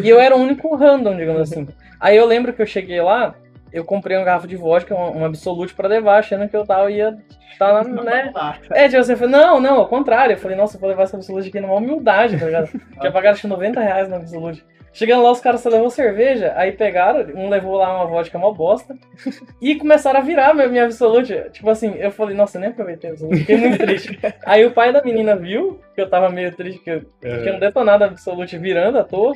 [0.00, 1.66] e eu era o único random, digamos assim.
[1.98, 3.34] Aí eu lembro que eu cheguei lá,
[3.72, 6.90] eu comprei uma garrafa de vodka, um, um Absolute pra levar, achando que eu tava,
[6.90, 7.16] ia
[7.60, 8.32] tá lá, né?
[8.70, 10.32] É, tipo, você falou, não, não, ao contrário.
[10.32, 12.68] Eu falei, nossa, eu vou levar essa Absolute aqui numa humildade, tá ligado?
[12.98, 14.64] Tinha pagado acho que 90 reais na Absolute.
[14.92, 18.52] Chegando lá, os caras só levou cerveja, aí pegaram, um levou lá uma vodka mó
[18.52, 18.96] bosta,
[19.62, 21.50] e começaram a virar minha, minha Absolute.
[21.52, 24.18] Tipo assim, eu falei, nossa, eu nem aproveitei a Absolute, fiquei muito triste.
[24.44, 27.60] Aí o pai da menina viu que eu tava meio triste, que eu tinha um
[27.60, 29.34] detonado Absolute virando à toa.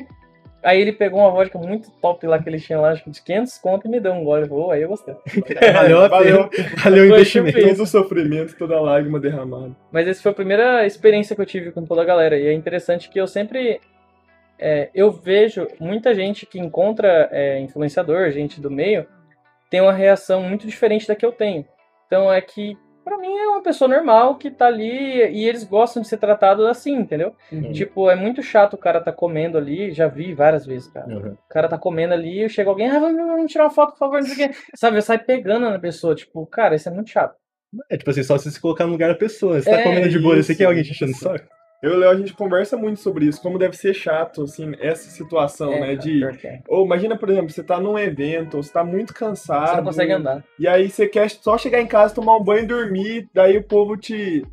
[0.65, 3.21] Aí ele pegou uma vodka muito top lá que ele tinha lá, acho que de
[3.21, 4.47] 500 conto e me deu um gole.
[4.47, 5.13] Falou, aí eu gostei.
[5.73, 6.49] Valeu a Valeu.
[6.49, 6.69] pena.
[6.83, 7.61] Valeu o investimento.
[7.61, 9.75] Todo o sofrimento, toda a lágrima derramada.
[9.91, 12.35] Mas essa foi a primeira experiência que eu tive com toda a galera.
[12.35, 13.79] E é interessante que eu sempre.
[14.57, 19.05] é, eu vejo muita gente que encontra é, influenciador, gente do meio,
[19.69, 21.63] tem uma reação muito diferente da que eu tenho.
[22.07, 24.89] Então é que, pra mim, é uma pessoa normal que tá ali
[25.31, 27.33] e eles gostam de ser tratados assim, entendeu?
[27.51, 27.71] Uhum.
[27.71, 31.07] Tipo, é muito chato o cara tá comendo ali, já vi várias vezes, cara.
[31.07, 31.31] Uhum.
[31.33, 34.19] O cara tá comendo ali e chega alguém, ah, vamos, tirar uma foto, por favor,
[34.19, 34.55] não sei o quê.
[34.75, 36.15] Sabe, sai pegando na pessoa.
[36.15, 37.35] Tipo, cara, isso é muito chato.
[37.89, 39.61] É tipo assim, só você se colocar no lugar da pessoa.
[39.61, 41.45] Você É, tá comendo de boa, você quer alguém te enchendo o saco?
[41.81, 44.73] Eu e o Léo, a gente conversa muito sobre isso, como deve ser chato, assim,
[44.79, 45.95] essa situação, É, né?
[45.95, 46.23] De.
[46.23, 46.61] é.
[46.67, 49.67] Ou imagina, por exemplo, você tá num evento, você tá muito cansado.
[49.67, 50.43] Você não consegue andar.
[50.57, 53.63] E aí você quer só chegar em casa, tomar um banho e dormir, daí o
[53.63, 54.45] povo te.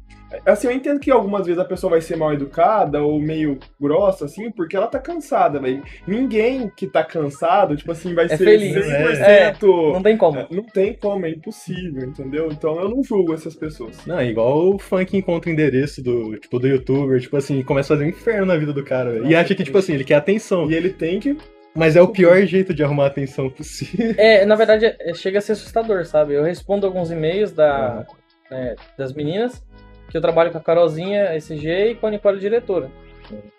[0.47, 4.25] Assim, eu entendo que algumas vezes a pessoa vai ser mal educada ou meio grossa,
[4.25, 5.83] assim, porque ela tá cansada, velho.
[6.07, 9.93] Ninguém que tá cansado, tipo assim, vai É ser feliz, 100%.
[9.93, 10.39] Não tem como.
[10.39, 12.49] É, Não tem como, é impossível, entendeu?
[12.51, 14.05] Então eu não julgo essas pessoas.
[14.07, 17.65] Não, é igual o funk encontra o endereço do, tipo, do youtuber, tipo assim, e
[17.65, 19.27] começa a fazer um inferno na vida do cara, velho.
[19.27, 20.71] E acha que, tipo assim, ele quer atenção.
[20.71, 21.37] E ele tem que.
[21.75, 24.15] Mas é o pior jeito de arrumar atenção possível.
[24.19, 26.35] É, na verdade, é- chega a ser assustador, sabe?
[26.35, 28.07] Eu respondo alguns e-mails da,
[28.51, 29.65] né, das meninas,
[30.13, 32.91] que eu trabalho com a Carolzinha, SG, e com a Nicole, diretora.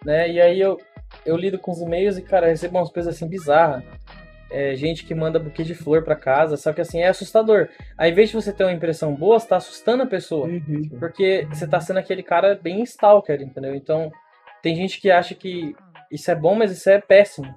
[0.05, 0.29] Né?
[0.29, 0.79] E aí eu,
[1.25, 3.83] eu lido com os e-mails e, cara, eu recebo umas coisas assim bizarras.
[4.51, 7.69] É, gente que manda buquê de flor pra casa, só que assim, é assustador.
[7.97, 10.47] Aí, ao invés de você ter uma impressão boa, você tá assustando a pessoa.
[10.99, 13.73] Porque você tá sendo aquele cara bem stalker, entendeu?
[13.73, 14.11] Então,
[14.61, 15.75] tem gente que acha que
[16.11, 17.51] isso é bom, mas isso é péssimo.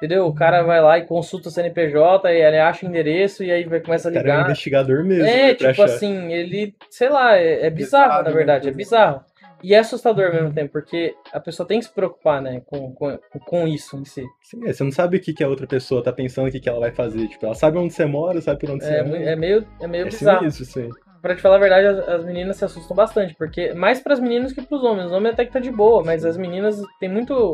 [0.00, 0.26] Entendeu?
[0.26, 3.64] O cara vai lá e consulta o CNPJ, e ele acha o endereço e aí
[3.64, 4.46] vai começa a O cara é um ligar.
[4.46, 5.26] investigador mesmo.
[5.28, 5.84] É, né, tipo achar.
[5.84, 8.36] assim, ele, sei lá, é, é bizarro, Pesado, na né?
[8.36, 9.20] verdade, é bizarro.
[9.62, 12.94] E é assustador ao mesmo tempo, porque a pessoa tem que se preocupar, né, com,
[12.94, 14.24] com, com isso em si.
[14.42, 16.60] Sim, é, você não sabe o que, que a outra pessoa tá pensando, o que,
[16.60, 17.28] que ela vai fazer.
[17.28, 19.18] Tipo, ela sabe onde você mora, sabe por onde você É, mora.
[19.18, 20.46] mui- é meio, é meio É bizarro.
[20.46, 20.88] isso aí.
[21.20, 24.54] Pra te falar a verdade, as, as meninas se assustam bastante, porque mais pras meninas
[24.54, 25.08] que pros homens.
[25.08, 27.52] Os homens até que tá de boa, mas as meninas tem muito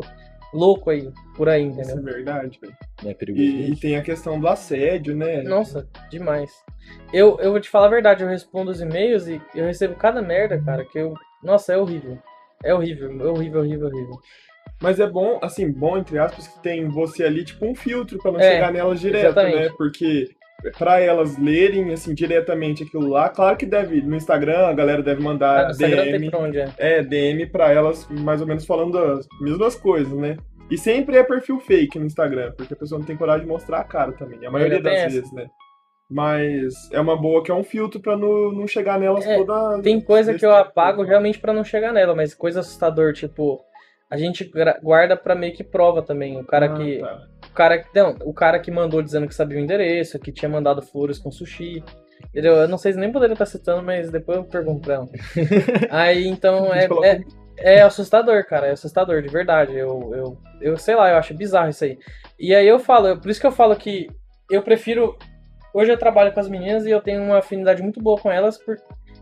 [0.53, 2.03] louco aí, por aí, Isso é entendeu?
[2.03, 2.75] verdade, velho.
[3.05, 3.43] É perigoso.
[3.45, 5.41] E, e tem a questão do assédio, né?
[5.43, 6.51] Nossa, demais.
[7.13, 10.21] Eu, eu vou te falar a verdade, eu respondo os e-mails e eu recebo cada
[10.21, 11.13] merda, cara, que eu.
[11.43, 12.17] Nossa, é horrível.
[12.63, 14.19] É horrível, é horrível, horrível, horrível.
[14.81, 18.31] Mas é bom, assim, bom, entre aspas, que tem você ali, tipo, um filtro pra
[18.31, 19.55] não É, chegar nelas direto, exatamente.
[19.55, 19.69] né?
[19.77, 20.29] Porque
[20.77, 25.21] pra elas lerem, assim, diretamente aquilo lá, claro que deve, no Instagram, a galera deve
[25.21, 26.69] Ah, mandar tem DM, onde é.
[26.77, 30.37] é, DM pra elas, mais ou menos falando as mesmas coisas, né?
[30.69, 33.79] E sempre é perfil fake no Instagram, porque a pessoa não tem coragem de mostrar
[33.79, 35.15] a cara também, a maioria das essa.
[35.15, 35.47] vezes, né?
[36.09, 39.81] Mas é uma boa que é um filtro pra não, não chegar nelas É, toda.
[39.81, 43.59] Tem coisa que eu apago realmente pra não chegar nela, mas coisa assustador, tipo,
[44.09, 44.49] a gente
[44.81, 46.39] guarda pra meio que prova também.
[46.39, 46.99] O cara Ah, que.
[46.99, 47.27] tá.
[47.57, 50.47] O cara, que- não, o cara que mandou dizendo que sabia o endereço, que tinha
[50.47, 51.83] mandado flores com sushi.
[52.29, 52.53] Entendeu?
[52.55, 55.07] Eu não sei se nem poderia estar citando, mas depois eu pergunto pra ela.
[55.89, 57.19] Aí então é, é,
[57.57, 58.67] é assustador, cara.
[58.67, 59.75] É assustador, de verdade.
[59.75, 61.97] Eu, eu, eu sei lá, eu acho bizarro isso aí.
[62.39, 64.07] E aí eu falo, eu- por isso que eu falo que
[64.51, 65.17] eu prefiro.
[65.73, 68.57] Hoje eu trabalho com as meninas e eu tenho uma afinidade muito boa com elas
[68.57, 68.77] por,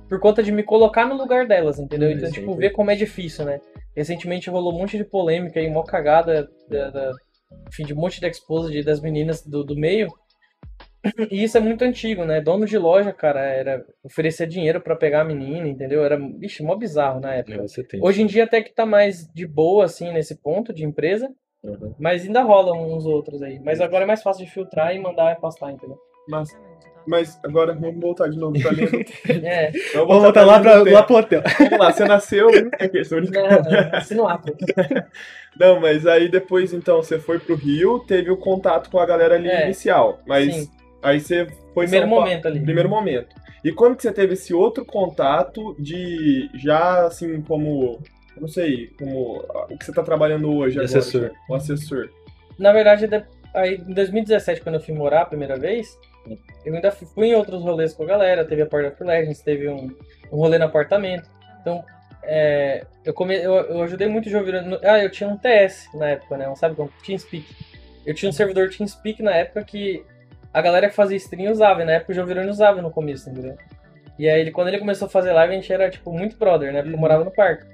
[0.09, 2.09] por conta de me colocar no lugar delas, entendeu?
[2.11, 3.59] Então, tipo, ver como é difícil, né?
[3.95, 7.11] Recentemente rolou um monte de polêmica e mó cagada da, da-
[7.69, 10.07] enfim, de um monte de expose das meninas do, do meio.
[11.31, 12.41] E isso é muito antigo, né?
[12.41, 16.03] Dono de loja, cara, era oferecer dinheiro pra pegar a menina, entendeu?
[16.03, 17.57] Era, vixe, mó bizarro na época.
[17.57, 18.03] É, você tem.
[18.03, 21.29] Hoje em dia até que tá mais de boa, assim, nesse ponto de empresa,
[21.63, 21.93] Uhum.
[21.99, 23.59] mas ainda rola uns outros aí.
[23.59, 25.97] Mas agora é mais fácil de filtrar e mandar e postar, entendeu?
[26.27, 26.49] Mas,
[27.07, 29.11] mas agora vamos voltar de novo pra linha do tempo.
[29.45, 31.41] É, Vamos voltar lá, pra, lá pro hotel.
[31.59, 32.49] Vamos lá, você nasceu.
[32.79, 33.69] É que- tô brincando.
[33.69, 34.55] não, assina o ato.
[35.59, 39.35] Não, mas aí depois, então, você foi pro Rio, teve o contato com a galera
[39.35, 40.19] ali É, inicial.
[40.27, 40.69] Mas Sim,
[41.01, 42.59] aí você foi primeiro momento ali.
[42.61, 43.35] Primeiro momento.
[43.63, 47.99] E quando que você teve esse outro contato de já assim como.
[48.39, 49.37] Não sei, como
[49.69, 50.99] o que você tá trabalhando hoje De agora.
[50.99, 51.21] assessor.
[51.21, 52.09] já, O assessor.
[52.59, 55.97] Na verdade, de- Aí em 2017, quando eu fui morar a primeira vez,
[56.65, 59.67] eu ainda fui, em outros rolês com a galera, teve a Part of Legends, teve
[59.69, 59.95] um,
[60.31, 61.29] um rolê no apartamento.
[61.61, 61.83] Então,
[62.23, 64.61] é, eu, come, eu, eu ajudei muito o Jovira.
[64.61, 66.49] no- Ah, eu tinha um TS na época, né?
[66.49, 66.91] Um, sabe como?
[67.05, 67.45] TeamSpeak.
[68.05, 70.03] Eu tinha um servidor TeamSpeak na época que
[70.53, 73.57] a galera que fazia stream usava, e na época o Jovirone usava no começo, entendeu?
[74.17, 76.71] E aí, ele, quando ele começou a fazer live, a gente era, tipo, muito brother,
[76.71, 76.79] né?
[76.79, 77.01] Porque eu Uhum.
[77.01, 77.65] morava no parque.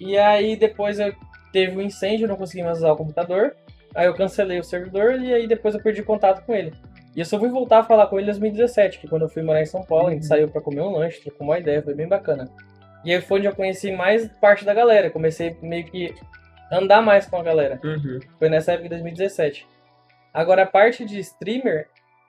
[0.00, 1.14] E aí, depois eu
[1.52, 3.56] teve um incêndio, eu não consegui mais usar o computador.
[3.94, 6.74] Aí eu cancelei o servidor e aí depois eu perdi contato com ele.
[7.16, 9.42] E eu só fui voltar a falar com ele em 2017, que quando eu fui
[9.42, 10.28] morar em São Paulo, a gente Uhum.
[10.28, 12.48] saiu pra comer um lanche, trocou uma ideia, foi bem bacana.
[13.04, 16.14] E aí foi onde eu conheci mais parte da galera, comecei meio que
[16.70, 17.80] andar mais com a galera.
[17.82, 18.20] Uhum.
[18.38, 19.66] Foi nessa época de 2017.
[20.34, 21.88] Agora, a parte de streamer,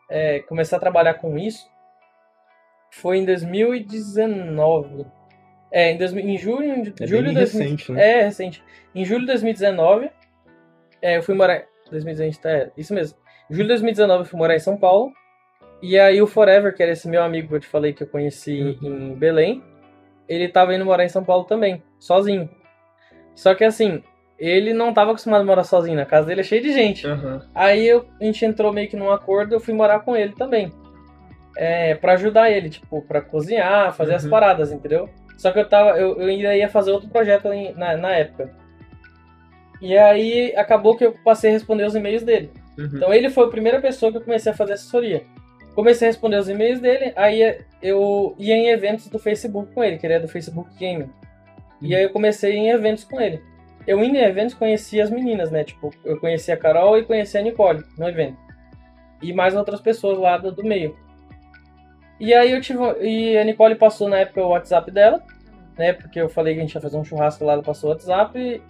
[0.10, 1.67] é, começar a trabalhar com isso,
[2.91, 5.06] foi em 2019.
[5.69, 8.12] É, em, 2000 em julho de É julho de 2000 recente, né?
[8.19, 8.63] É, recente.
[8.95, 10.10] Em julho de 2019,
[11.02, 11.63] é, eu fui morar.
[11.91, 13.17] 2020, é, isso mesmo.
[13.49, 15.12] Julho de 2019, eu fui morar em São Paulo.
[15.81, 18.07] E aí, o Forever, que era esse meu amigo que eu te falei que eu
[18.07, 19.63] conheci em Belém,
[20.27, 22.49] ele tava indo morar em São Paulo também, sozinho.
[23.36, 24.03] Só que assim,
[24.39, 27.05] ele não tava acostumado a morar sozinho, na casa dele é cheio de gente.
[27.07, 27.47] Aham.
[27.53, 30.71] Aí eu- a gente entrou meio que num acordo, eu fui morar com ele também.
[31.55, 34.29] É, para ajudar ele, tipo, pra cozinhar, fazer as Uhum.
[34.31, 35.10] paradas, entendeu?
[35.38, 38.51] Só que eu tava, eu, eu ainda ia fazer outro projeto na, na época.
[39.79, 42.51] E aí acabou que eu passei a responder os e-mails dele.
[42.77, 42.89] Uhum.
[42.93, 45.23] Então ele foi a primeira pessoa que eu comecei a fazer assessoria.
[45.73, 49.97] Comecei a responder os e-mails dele, aí eu ia em eventos do Facebook com ele,
[49.97, 51.09] que ele é do Facebook Gaming.
[51.81, 53.41] E aí eu comecei em eventos com ele.
[53.85, 55.63] Eu indo em eventos conhecia as meninas, né?
[55.63, 58.37] Tipo, eu conhecia a Carol e conhecia a Nicole no evento.
[59.21, 60.97] E mais outras pessoas lá do, do meio.
[62.19, 62.79] E aí eu tive.
[63.01, 65.23] E a Nicole passou na época o WhatsApp dela,
[65.77, 65.93] né?
[65.93, 68.37] Porque eu falei que a gente ia fazer um churrasco lá, ela passou o WhatsApp.
[68.37, 68.61] E,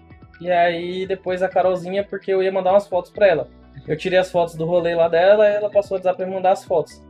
[0.42, 3.50] e aí depois a Carolzinha, porque eu ia mandar umas fotos pra ela.
[3.88, 6.52] Eu tirei as fotos do rolê lá dela ela passou o WhatsApp pra me mandar
[6.52, 7.04] as fotos.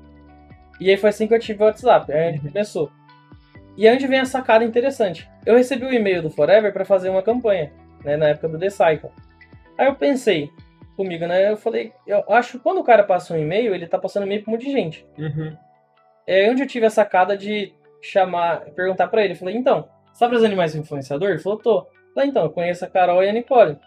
[0.80, 2.12] E aí foi assim que eu tive o WhatsApp.
[2.12, 2.91] Aí a gente começou.
[3.75, 5.30] E aí onde vem a sacada interessante.
[5.45, 7.71] Eu recebi o e-mail do Forever pra fazer uma campanha,
[8.03, 8.17] né?
[8.17, 9.12] Na época do The Cycle.
[9.77, 10.49] Aí eu pensei
[10.95, 11.51] comigo, né?
[11.51, 14.43] Eu falei, eu acho que quando o cara passa um e-mail, ele tá passando e-mail
[14.43, 15.06] pra um monte de gente.
[15.17, 15.56] Uhum.
[16.25, 19.34] É onde eu tive a sacada de chamar, perguntar pra ele.
[19.34, 21.30] Eu falei, então, você tá precisando de mais um influenciador?
[21.30, 21.77] Ele falou, tô.
[21.80, 23.77] Eu falei, então, eu conheço a Carol e a Nicole.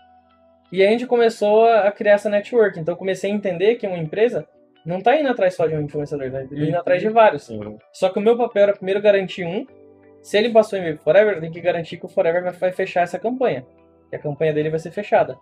[0.73, 2.79] E aí a gente começou a criar essa network.
[2.79, 4.47] Então eu comecei a entender que uma empresa
[4.87, 6.79] não tá indo atrás só de um influenciador, tá indo Uhum.
[6.79, 7.49] atrás de vários.
[7.49, 7.79] Uhum.
[7.93, 9.67] Só que o meu papel era primeiro garantir um.
[10.23, 13.65] Se ele passou em Forever, tem que garantir que o Forever vai- fechar essa campanha.
[14.11, 15.37] Que a campanha dele vai ser fechada.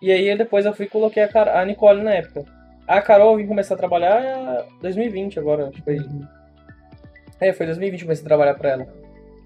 [0.00, 2.44] E aí depois eu fui e coloquei a, Car- a Nicole na época.
[2.88, 5.98] A Carol eu vim começar a trabalhar em 2020 agora, acho que foi.
[7.40, 8.86] É, foi 2020 que eu comecei a trabalhar pra ela.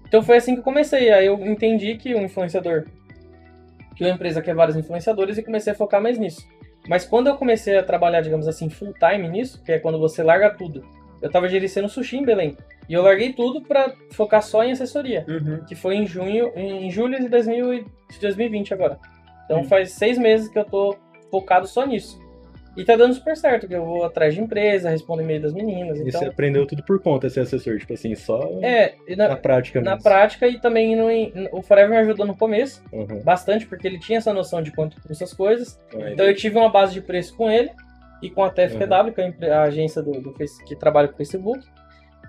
[0.07, 1.11] Então foi assim que eu comecei.
[1.11, 2.85] Aí eu entendi que um influenciador,
[3.97, 6.47] que uma empresa quer vários influenciadores e comecei a focar mais nisso.
[6.87, 10.23] Mas quando eu comecei a trabalhar, digamos assim, full time nisso, que é quando você
[10.23, 10.85] larga tudo.
[11.21, 12.55] Eu tava gerenciando sushi em Belém.
[12.87, 15.25] E eu larguei tudo pra focar só em assessoria.
[15.27, 15.65] Uhum.
[15.67, 18.99] Que foi em junho, em julho de, 2000 e- de 2020 agora.
[19.45, 19.65] Então Hum.
[19.65, 20.95] faz seis meses que eu tô
[21.31, 22.19] focado só nisso.
[22.77, 25.99] E tá dando super certo, que eu vou atrás de empresa, respondo e-mail das meninas.
[25.99, 29.29] E Então, você aprendeu tudo por conta, ser assessor, tipo assim, só é, e na
[29.29, 30.03] na, prática na mesmo.
[30.03, 31.07] prática e também no,
[31.51, 33.21] o Forever me ajudou no começo, Uhum.
[33.23, 35.79] bastante, porque ele tinha essa noção de quanto custa as coisas.
[35.95, 37.71] Aí, Então eu tive uma base de preço com ele
[38.21, 41.17] e com a TFTW, que é a a agência do, do que trabalha com o
[41.17, 41.59] Facebook.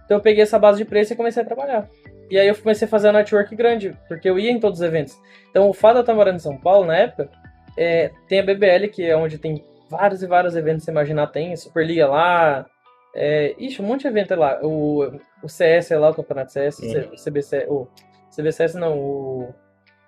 [0.04, 1.88] Então eu peguei essa base de preço e comecei a trabalhar.
[2.30, 4.86] E aí eu comecei a fazer uma network grande, porque eu ia em todos os
[4.86, 5.14] eventos.
[5.50, 7.28] Então o fato de eu estar morando em São Paulo na época,
[7.76, 11.54] é, tem a BBL, que é onde tem vários e vários eventos, você imaginar, tem
[11.56, 12.66] Superliga lá.
[13.14, 14.58] É, ixi, um monte de evento lá.
[14.62, 15.10] O,
[15.42, 17.10] o CS é lá, o Campeonato CS, Uhum.
[17.12, 17.88] o CBC, o
[18.34, 19.54] CBCS não, o.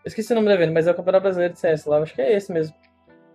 [0.05, 2.15] Eu esqueci o nome do evento, mas é o Campeonato Brasileiro de CS lá, acho
[2.15, 2.75] que é esse mesmo.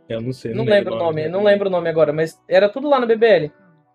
[0.08, 0.54] Eu não sei.
[0.54, 3.52] Não, lembro o nome, não lembro o nome agora, mas era tudo lá na BBL.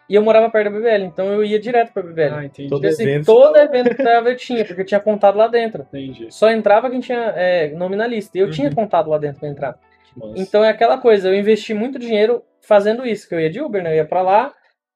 [0.08, 2.34] E eu morava perto da BBL, então eu ia direto pra BBL.
[2.34, 2.68] Ah, entendi.
[2.68, 5.82] Todo assim, evento- todo evento que tava eu tinha, porque eu tinha contado lá dentro.
[5.82, 6.26] Entendi.
[6.30, 8.36] Só entrava quem tinha é, nome na lista.
[8.36, 8.52] E eu Uhum.
[8.52, 9.78] tinha contado lá dentro pra entrar.
[10.16, 10.40] Nossa.
[10.40, 13.82] Então é aquela coisa, eu investi muito dinheiro fazendo isso, que eu ia de Uber,
[13.82, 13.92] né?
[13.92, 14.52] Eu ia pra lá,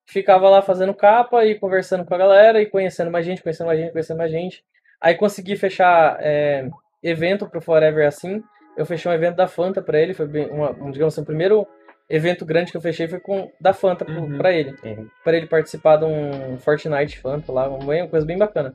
[0.06, 3.78] ficava lá fazendo capa e conversando com a galera e conhecendo mais gente, conhecendo mais
[3.78, 4.62] gente, conhecendo mais gente.
[5.00, 6.68] Aí consegui fechar é,
[7.02, 8.42] evento pro Forever assim.
[8.76, 11.26] Eu fechei um evento da Fanta pra ele, foi bem, uma, um, digamos assim, o
[11.26, 11.66] primeiro
[12.10, 14.36] evento grande que eu fechei foi com da Fanta Uhum.
[14.36, 14.74] pra ele.
[14.84, 15.08] Uhum.
[15.22, 18.74] Pra ele participar de um Fortnite Fanta lá, uma uma coisa bem bacana.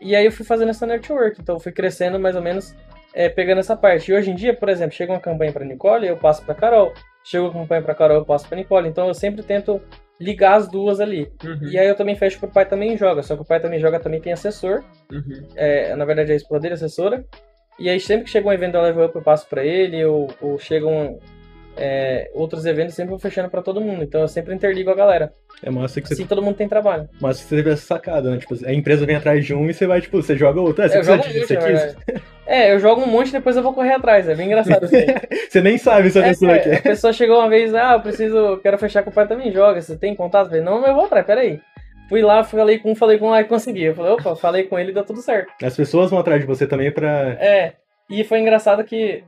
[0.00, 2.74] E aí eu fui fazendo essa network, então eu fui crescendo mais ou menos
[3.14, 4.10] é, pegando essa parte.
[4.10, 6.92] E hoje em dia, por exemplo, chega uma campanha pra Nicole, eu passo pra Carol.
[7.24, 8.88] Chega uma campanha pra Carol, eu passo pra Nicole.
[8.88, 9.80] Então eu sempre tento
[10.18, 11.30] ligar as duas ali.
[11.44, 11.68] Uhum.
[11.68, 13.22] E aí eu também fecho pro pai também joga.
[13.22, 14.82] Só que o pai também joga também tem assessor.
[15.10, 15.46] Uhum.
[15.56, 17.24] É, na verdade, é a esposa dele, assessora.
[17.78, 20.04] E aí sempre que chega um evento da Level Up, eu passo pra ele.
[20.04, 21.18] Ou, ou chega um,
[21.80, 24.02] é, outros eventos, sempre vou fechando pra todo mundo.
[24.04, 25.32] Então eu sempre interligo a galera.
[25.62, 27.08] É massa que você, Assim todo mundo tem trabalho.
[27.12, 28.38] que você teve essa sacada, né?
[28.38, 30.82] Tipo, a empresa vem atrás de um e você vai, tipo, você joga outro.
[30.84, 31.82] É, você eu precisa jogo na quis.
[31.82, 31.96] verdade.
[32.46, 34.28] É, eu jogo um monte e depois eu vou correr atrás.
[34.28, 35.06] É bem engraçado aí.
[35.50, 36.76] Você nem sabe se a É, pessoa é, quer.
[36.78, 39.80] a pessoa chegou uma vez, ah, eu preciso, quero fechar com o pai também, joga,
[39.80, 40.46] você tem contato?
[40.46, 41.60] Eu falei, não, mas eu vou atrás, peraí.
[42.08, 43.84] Fui lá, falei com um, falei com um, aí consegui.
[43.84, 45.52] Eu falei, opa, falei com ele, deu tudo certo.
[45.62, 47.36] As pessoas vão atrás de você também pra.
[47.38, 47.74] É,
[48.10, 49.22] e foi engraçado que,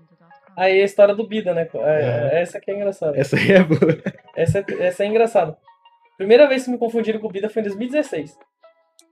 [0.57, 1.69] aí a história do Bida, né?
[1.75, 3.19] É, Essa que é engraçada.
[3.19, 3.99] Essa aí é boa.
[4.37, 5.57] Essa, é- essa é engraçada.
[6.17, 8.37] Primeira vez que me confundiram com o Bida foi em 2016.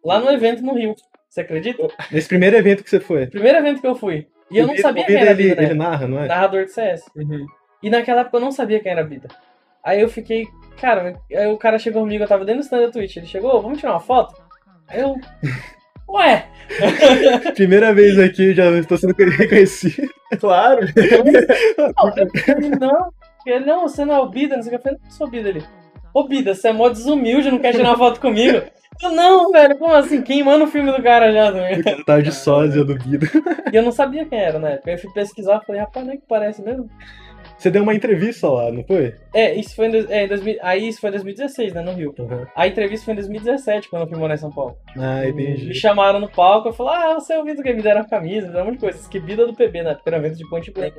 [0.05, 0.95] Lá no evento no Rio.
[1.29, 1.87] Você acredita?
[2.11, 3.27] Nesse primeiro evento que você foi.
[3.27, 4.27] Primeiro evento que eu fui.
[4.51, 5.69] E eu não Bida- sabia o quem Bida, era ele, Bida, né?
[5.69, 6.27] ele narra, não é?
[6.27, 7.05] Narrador de CS.
[7.17, 7.47] Uhum.
[7.83, 9.29] E naquela época eu não sabia quem era Bida.
[9.83, 10.47] Aí eu fiquei,
[10.81, 13.17] cara, aí o cara chegou comigo, eu tava dentro do stand da Twitch.
[13.17, 14.35] Ele chegou, "Ô, vamos tirar uma foto?
[14.89, 15.15] Aí eu.
[16.11, 16.47] Ué!
[17.55, 20.09] Primeira vez aqui, já estou sendo reconhecido.
[20.39, 20.87] Claro.
[20.97, 23.13] Ele não,
[23.47, 24.79] ele, não, você não é o Bida, não sei o que.
[24.79, 25.65] Eu falei, não sou o Bida ali.
[26.15, 28.63] Ô Bida, você é mó desumilde, não quer tirar uma foto comigo?
[29.03, 30.21] Eu, não, velho, como assim?
[30.21, 33.27] Queimando o filme do cara já cara tava de sósia do Bida.
[33.73, 34.79] E eu não sabia quem era, né?
[34.87, 36.89] Eu fui pesquisar e falei, rapaz, não é que parece mesmo?
[37.61, 39.15] Você deu uma entrevista lá, não foi?
[39.35, 41.93] É, isso foi em, dois- é, em 2000, aí isso foi em 2016, né, no
[41.93, 42.15] Rio.
[42.57, 44.77] A entrevista foi em 2017, quando eu fui morar em São Paulo.
[44.97, 45.75] Ah, Me entendi.
[45.75, 48.47] chamaram no palco, eu falei, ah, você é o Vitor que me deram a camisa,
[48.47, 49.09] me deram um monte de coisa.
[49.11, 49.95] Que vida do PB, né?
[49.95, 50.97] Porque era um evento de point blank.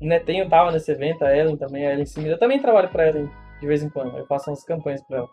[0.00, 2.34] O Netinho tava nesse evento, a Ellen também, a Ellen Simira.
[2.34, 5.28] Eu também trabalho pra Ellen de vez em quando, eu faço umas campanhas pra ela.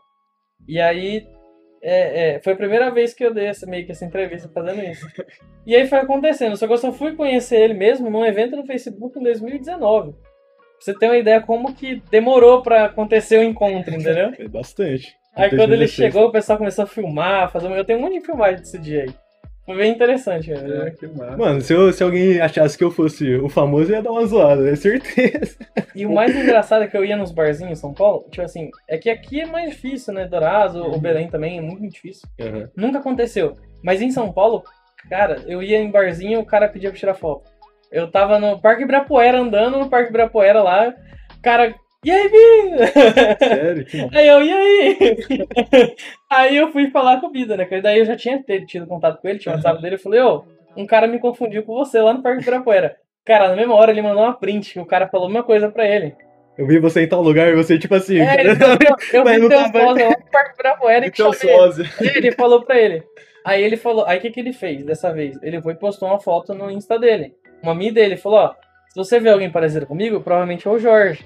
[0.70, 1.28] E aí,
[1.84, 4.82] é, é, foi a primeira vez que eu dei essa, meio que essa entrevista fazendo
[4.84, 5.06] isso.
[5.68, 8.66] E aí foi acontecendo, só que eu só fui conhecer ele mesmo num evento no
[8.66, 10.16] Facebook em 2019.
[10.84, 14.34] Pra você ter uma ideia como que demorou pra acontecer o encontro, entendeu?
[14.36, 15.16] Foi bastante.
[15.36, 15.96] Aí quando ele 2016.
[16.14, 17.68] chegou, o pessoal começou a filmar, fazer.
[17.68, 19.10] um- Eu tenho um monte de filmagem desse dia aí.
[19.66, 20.88] Foi bem interessante, cara.
[20.88, 21.38] É, que massa.
[21.38, 24.26] Mano, se, eu- se alguém achasse que eu fosse o famoso, eu ia dar uma
[24.26, 25.56] zoada, é certeza.
[25.96, 28.70] E o mais engraçado é que eu ia nos barzinhos em São Paulo, tipo assim,
[28.90, 30.26] é que aqui é mais difícil, né?
[30.26, 32.28] Dourados, ou Belém também é muito difícil.
[32.76, 33.58] Nunca aconteceu.
[33.84, 34.64] Mas em São Paulo,
[35.10, 37.44] cara, eu ia em barzinho e o cara pedia pra tirar foto.
[37.92, 40.94] Eu tava no Parque Ibirapuera, andando no Parque Ibirapuera lá,
[41.38, 41.74] o cara.
[42.04, 42.88] E aí, Bi?
[43.38, 43.86] Sério?
[43.86, 44.98] Que Aí eu, e aí?
[46.32, 47.66] aí eu fui falar com o Bida, né?
[47.66, 50.20] que Daí eu já tinha tido contato com ele, tinha o WhatsApp dele, eu falei,
[50.22, 50.44] ô,
[50.76, 52.96] um cara me confundiu com você lá no Parque Ibirapuera.
[53.24, 55.70] Cara, na mesma hora ele mandou uma print, que o cara falou a mesma coisa
[55.70, 56.16] pra ele.
[56.58, 58.20] Eu vi você em tal lugar e você, tipo assim.
[58.20, 58.78] É, ele falou,
[59.14, 61.58] eu vi teu tava- sósia lá no Parque Ibirapuera e chamei ele.
[61.58, 61.86] sósia.
[62.16, 63.04] Ele falou pra ele.
[63.46, 65.38] Aí ele falou, aí o que, que ele fez dessa vez?
[65.44, 67.36] Ele foi e postou uma foto no Insta dele.
[67.62, 68.56] Uma amiga dele falou, ó,
[68.90, 71.26] se você vê alguém parecido comigo, provavelmente é o Jorge.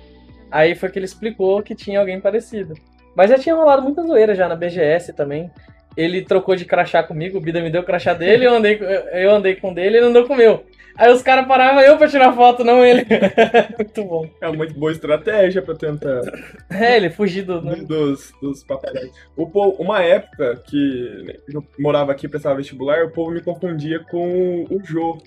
[0.51, 2.73] Aí foi que ele explicou que tinha alguém parecido.
[3.15, 5.49] Mas já tinha rolado muita zoeira já na BGS também.
[5.97, 8.83] Ele trocou de crachá comigo, o Bida me deu o crachá dele, eu andei, com-
[8.85, 10.63] eu andei com o dele, ele andou com o meu.
[10.97, 13.05] Aí os caras paravam eu pra tirar foto, não ele.
[13.77, 14.29] Muito bom.
[14.39, 16.21] É uma boa estratégia pra tentar
[16.69, 17.59] É, ele fugiu do.
[17.85, 19.11] dos, dos paparazzi.
[19.35, 24.63] O povo, uma época que eu morava aqui, prestava vestibular, o povo me confundia com
[24.69, 25.17] o Jô.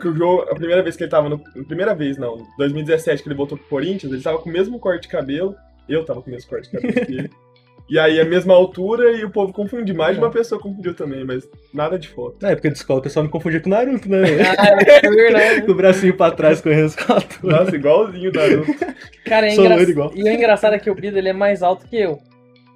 [0.00, 1.38] Que o Jô, a primeira vez que ele tava no.
[1.66, 2.46] Primeira vez, não.
[2.56, 5.54] 2017 que ele voltou pro Corinthians, ele tava com o mesmo corte de cabelo.
[5.86, 7.30] Eu tava com o mesmo corte de cabelo que ele.
[7.88, 9.94] E aí a mesma altura e o povo confundiu.
[9.94, 12.36] Mais de uma pessoa confundiu também, mas nada de foto.
[12.42, 14.18] Na época de escola, o pessoal me confundia com o Naruto, né?
[14.58, 14.66] Ah,
[15.02, 15.62] é verdade.
[15.62, 17.48] com o bracinho pra trás correndo as quatro.
[17.48, 18.72] Nossa, igualzinho o Naruto.
[19.24, 19.82] Cara, é Sou engra...
[19.82, 20.12] igual.
[20.14, 22.18] E o engraçado é que o Bida ele é mais alto que eu.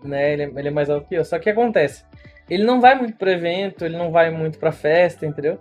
[0.03, 0.33] Né?
[0.33, 1.25] Ele é, ele é mais alto que eu.
[1.25, 2.05] Só que o que acontece?
[2.49, 5.59] Ele não vai muito pro evento, ele não vai muito pra festa, entendeu?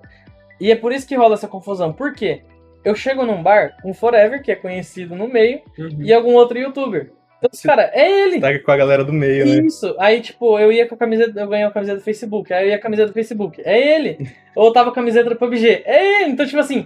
[0.60, 1.92] E é por isso que rola essa confusão.
[1.92, 2.42] Por quê?
[2.84, 5.98] Eu chego num bar com Forever, que é conhecido no meio, Uhum.
[6.02, 7.12] e algum outro youtuber.
[7.42, 8.40] Então, os cara, é ele!
[8.40, 9.66] Tá com a galera do meio, né?
[9.66, 9.96] Isso.
[9.98, 12.70] Aí, tipo, eu ia com a camiseta, eu ganhei a camiseta do Facebook, aí eu
[12.70, 14.30] ia com a camiseta do Facebook, é ele.
[14.56, 16.32] Ou eu tava com a camiseta do PUBG, é ele.
[16.32, 16.86] Então, tipo assim,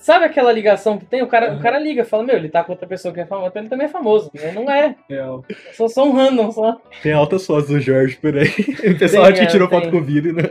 [0.00, 1.20] sabe aquela ligação que tem?
[1.20, 3.58] O cara, o cara liga, fala, meu, ele tá com outra pessoa que é famosa,
[3.58, 4.30] ele também é famoso.
[4.32, 4.52] Né?
[4.52, 4.94] Não é.
[5.08, 5.44] Real.
[5.72, 6.80] Só só um random, só.
[7.02, 8.48] Tem altas fotos do Jorge por aí.
[8.90, 9.80] O pessoal Tem, que é, tirou tem.
[9.80, 10.44] foto com o vídeo, né?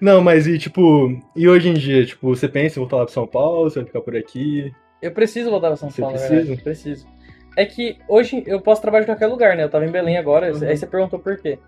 [0.00, 3.12] Não, mas e tipo, e hoje em dia, tipo, você pensa em voltar lá pra
[3.12, 4.72] São Paulo, você vai ficar por aqui?
[5.02, 6.56] Eu preciso voltar pra São Você Paulo, precisa?
[6.56, 7.06] Preciso.
[7.56, 9.64] É que hoje eu posso trabalhar de qualquer lugar, né?
[9.64, 10.68] Eu tava em Belém agora, Uhum.
[10.68, 11.58] aí você perguntou por quê.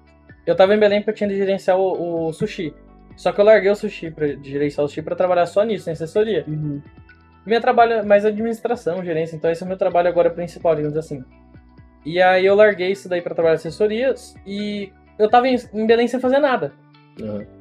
[0.47, 2.75] Eu tava em Belém porque eu tinha de gerenciar o, o sushi.
[3.17, 5.89] Só que eu larguei o sushi pra de gerenciar o sushi pra trabalhar só nisso,
[5.89, 6.45] em assessoria.
[6.49, 6.81] Uhum.
[7.45, 10.97] Meu trabalho é mais administração, gerência, então esse é o meu trabalho agora principal, digamos
[10.97, 11.25] assim.
[12.07, 16.07] E aí eu larguei isso daí pra trabalhar assessorias e eu tava em, em Belém
[16.09, 16.73] sem fazer nada.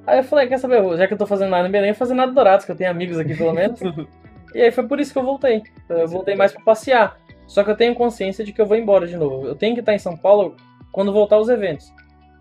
[0.07, 1.99] Aí eu falei, quer saber, já que eu tô fazendo nada em Belém, eu vou
[1.99, 3.79] fazer nada em Dourados, que eu tenho amigos aqui pelo menos.
[4.55, 5.61] e aí foi por isso que eu voltei.
[5.89, 7.17] Eu voltei mais pra passear.
[7.51, 9.45] Só que eu tenho consciência de que eu vou embora de novo.
[9.45, 10.55] Eu tenho que estar em São Paulo
[10.89, 11.91] quando voltar os eventos.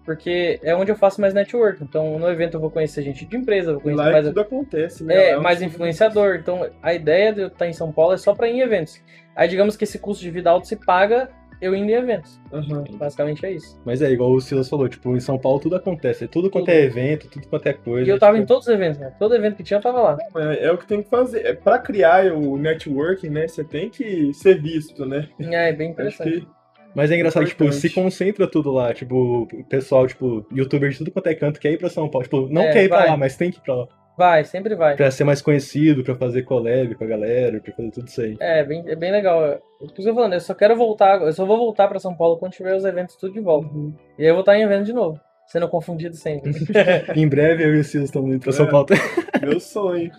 [0.04, 1.82] porque é onde eu faço mais network.
[1.82, 5.02] Então, no evento eu vou conhecer gente de empresa, vou conhecer lá mais, tudo acontece,
[5.02, 5.30] né?
[5.30, 6.36] é, um mais influenciador.
[6.36, 9.02] Então, a ideia de eu estar em São Paulo é só para ir em eventos.
[9.34, 11.28] Aí, digamos que esse custo de vida alto se paga
[11.60, 12.40] eu indo em eventos.
[12.52, 12.84] Aham.
[12.94, 13.80] Basicamente é isso.
[13.84, 16.26] Mas é igual o Silas falou, tipo, em São Paulo tudo acontece.
[16.28, 16.74] Tudo quanto Tudo.
[16.74, 18.06] é evento, tudo quanto é coisa.
[18.06, 19.12] E eu tava tipo, em todos os eventos, né?
[19.18, 20.18] Todo evento que tinha eu tava lá.
[20.36, 21.44] É, é o que tem que fazer.
[21.46, 23.46] É, pra criar o networking, né?
[23.48, 25.28] Você tem que ser visto, né?
[25.40, 26.40] É, bem Acho interessante.
[26.40, 26.48] que
[26.94, 27.80] Mas é engraçado, tipo, Importante.
[27.88, 28.92] se concentra tudo lá.
[28.92, 32.24] Tipo, o pessoal, tipo, youtuber de tudo quanto é canto quer ir pra São Paulo.
[32.24, 33.08] Tipo, não É, quer ir pra vai.
[33.10, 33.86] lá, mas tem que ir pra lá.
[34.20, 34.96] Vai, sempre vai.
[34.96, 38.36] Pra ser mais conhecido, pra fazer collab com a galera, pra fazer tudo isso aí.
[38.38, 39.58] É, bem, é bem legal.
[39.80, 42.14] O que eu tô falando, eu só quero voltar, eu só vou voltar pra São
[42.14, 43.72] Paulo quando tiver os eventos tudo de volta.
[43.72, 43.94] Uhum.
[44.18, 46.52] E aí eu vou estar em evento de novo, sendo confundido sempre.
[47.16, 48.70] Em breve eu e o Silas estamos indo pra São É.
[48.70, 48.88] Paulo.
[49.40, 50.10] Meu sonho.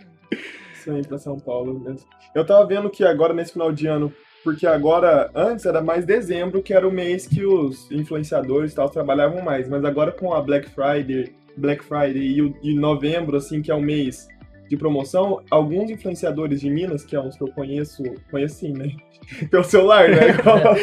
[0.84, 2.08] Sonho pra São Paulo mesmo.
[2.34, 4.12] Eu tava vendo que agora, nesse final de ano,
[4.44, 8.90] porque agora, antes era mais dezembro, que era o mês que os influenciadores e tal
[8.90, 9.70] trabalhavam mais.
[9.70, 13.76] Mas agora com a Black Friday, Black Friday e, o- e novembro, assim, que é
[13.76, 14.28] o mês
[14.70, 18.90] de promoção, alguns influenciadores de Minas, que é uns que eu conheço, conheço sim, né?
[19.52, 20.30] Pelo celular, né?
[20.40, 20.76] Igual,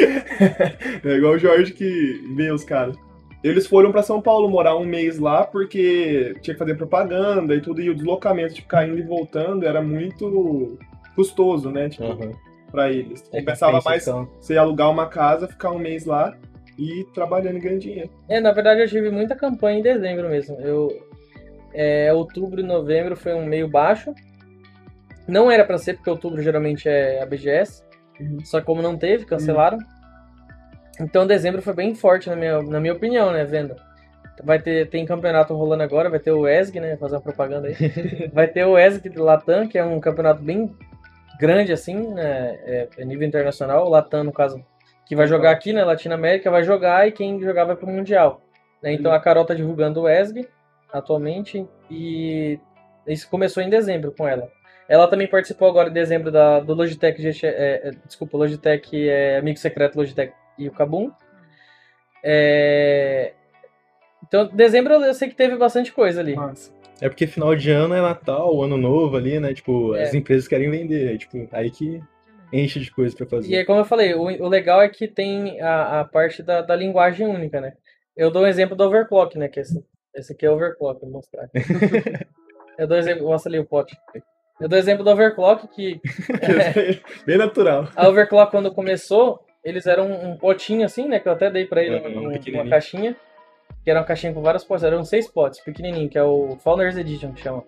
[1.05, 2.97] é igual o Jorge que vê os caras.
[3.43, 7.61] Eles foram pra São Paulo morar um mês lá porque tinha que fazer propaganda e
[7.61, 10.77] tudo, e o deslocamento de ficar indo e voltando era muito
[11.15, 11.89] custoso, né?
[11.89, 12.33] Tipo, Aham.
[12.71, 13.25] pra eles.
[13.33, 16.37] É, Compensava Pensa, mais você alugar uma casa, ficar um mês lá
[16.79, 18.11] e trabalhando e ganhando dinheiro.
[18.29, 20.57] É, na verdade eu tive muita campanha em dezembro mesmo.
[20.61, 20.89] Eu,
[21.75, 24.15] é, outubro e novembro foi um meio baixo.
[25.27, 27.83] Não era pra ser, porque outubro geralmente é a BGS.
[28.21, 28.39] Uhum.
[28.45, 29.79] Só como não teve, cancelaram.
[31.01, 33.77] Então dezembro foi bem forte na minha, na minha opinião, né, venda.
[34.43, 37.77] Vai ter, tem campeonato rolando agora, vai ter o ESG, né, fazer uma propaganda aí.
[38.33, 40.73] vai ter o ESG do Latam, que é um campeonato bem
[41.41, 43.87] grande assim, né, é, é nível internacional.
[43.87, 44.65] O Latam, no caso,
[45.09, 48.43] que vai jogar aqui na Latinoamérica, vai jogar e quem jogar vai pro Mundial.
[48.83, 48.93] né?
[48.93, 50.47] Então a Carol tá divulgando o ESG
[50.93, 52.59] atualmente e
[53.07, 54.49] isso começou em dezembro com ela.
[54.89, 59.59] Ela também participou agora em dezembro da, do Logitech, é, é, desculpa, Logitech é amigo
[59.59, 61.11] secreto Logitech e o Kabum.
[62.23, 63.33] É,
[64.27, 66.35] então, dezembro eu sei que teve bastante coisa ali.
[66.35, 66.73] Massa.
[67.01, 69.55] É porque final de ano é Natal, Ano Novo ali, né?
[69.55, 70.03] Tipo, É.
[70.03, 71.09] as empresas querem vender.
[71.11, 72.03] Aí, tipo, aí que
[72.53, 73.51] enche de coisa pra fazer.
[73.51, 76.63] E é como eu falei, o, o legal é que tem a, a parte da,
[76.63, 77.75] da linguagem única, né?
[78.17, 79.49] Eu dou um exemplo do overclock, né?
[79.49, 79.85] Que esse,
[80.15, 81.49] esse aqui é overclock, vou mostrar.
[82.79, 83.97] eu dou exemplo, mostra ali o pote.
[84.61, 86.01] Eu dou exemplo do overclock, que
[87.25, 87.89] Bem natural.
[87.95, 91.21] a overclock quando começou, eles eram um potinho assim, né?
[91.21, 93.15] Que eu até dei pra ele Uhum, um- uma caixinha.
[93.85, 96.97] Que era uma caixinha com vários potes, eram seis potes, pequenininho, que é o Founders
[96.97, 97.63] Edition que chama.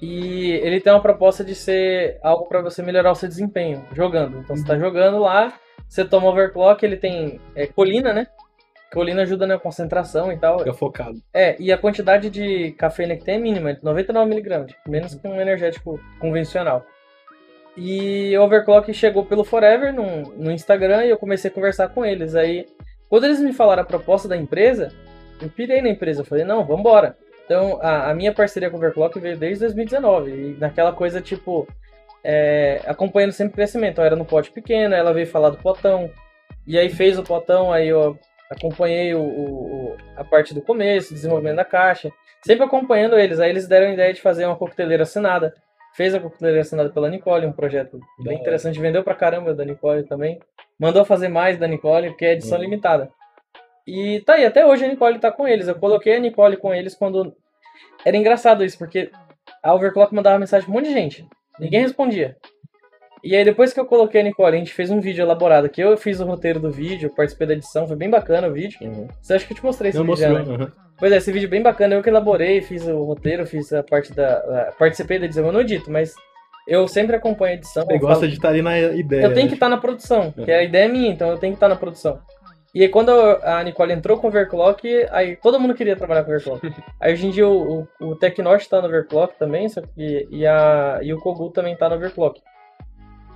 [0.00, 4.38] E ele tem uma proposta de ser algo para você melhorar o seu desempenho jogando.
[4.38, 5.52] Então você tá jogando lá,
[5.86, 8.26] você toma overclock, ele tem é, colina, né?
[8.92, 10.58] Colina ajuda na concentração e tal.
[10.58, 11.20] Fica focado.
[11.32, 16.00] É, e a quantidade de cafeína que tem é mínima, 99mg, menos que um energético
[16.18, 16.84] convencional.
[17.76, 22.04] E o Overclock chegou pelo Forever no, no Instagram e eu comecei a conversar com
[22.04, 22.34] eles.
[22.34, 22.66] Aí,
[23.08, 24.92] quando eles me falaram a proposta da empresa,
[25.40, 26.22] eu pirei na empresa.
[26.22, 27.16] Eu falei, não, vambora.
[27.50, 30.30] Então, a, a minha parceria com o Overclock veio desde 2019.
[30.30, 31.66] E naquela coisa, tipo,
[32.22, 34.00] é, acompanhando sempre o crescimento.
[34.00, 36.08] Eu era no pote pequeno, ela veio falar do potão.
[36.64, 38.16] E aí fez o potão, aí eu
[38.48, 42.12] acompanhei o, o- a parte do começo, desenvolvimento da caixa,
[42.46, 43.40] sempre acompanhando eles.
[43.40, 45.52] Aí eles deram a ideia de fazer uma coqueteleira assinada.
[45.96, 48.78] Fez a coqueteleira assinada pela Nicole, um projeto bem interessante.
[48.80, 50.38] Vendeu pra caramba da Nicole também.
[50.78, 52.62] Mandou fazer mais da Nicole, porque é edição Uhum.
[52.64, 53.10] limitada.
[53.86, 55.68] E tá aí, até hoje a Nicole tá com eles.
[55.68, 57.34] Eu coloquei a Nicole com eles quando.
[58.04, 59.10] Era engraçado isso, porque
[59.62, 61.26] a Overclock mandava mensagem pra um monte de gente.
[61.58, 62.36] Ninguém respondia.
[63.22, 65.82] E aí, depois que eu coloquei a Nicole, a gente fez um vídeo elaborado, que
[65.82, 68.78] eu fiz o roteiro do vídeo, participei da edição, foi bem bacana o vídeo.
[68.80, 69.08] Uhum.
[69.20, 70.56] Você acha que eu te mostrei esse Não vídeo já, mostrou.
[70.58, 70.64] né?
[70.64, 70.72] aham.
[70.98, 74.12] Pois é, esse vídeo bem bacana, eu que elaborei, fiz o roteiro, fiz a parte
[74.14, 74.38] da.
[74.38, 76.14] a- participei da edição, eu não edito, mas
[76.66, 77.86] eu sempre acompanho a edição.
[77.90, 79.22] Eu gosta falo- de estar ali na ideia.
[79.24, 79.56] eu tenho que né?
[79.56, 80.56] estar na produção, que Uhum.
[80.58, 82.20] a ideia é minha, então eu tenho que estar na produção.
[82.74, 86.30] E aí quando a Nicole entrou com o Overclock, aí todo mundo queria trabalhar com
[86.30, 86.72] Overclock.
[87.00, 90.46] aí hoje em dia o, o, o Tecnorte tá no Overclock também, só que, e,
[90.46, 92.40] a, e o Kogu também tá no Overclock.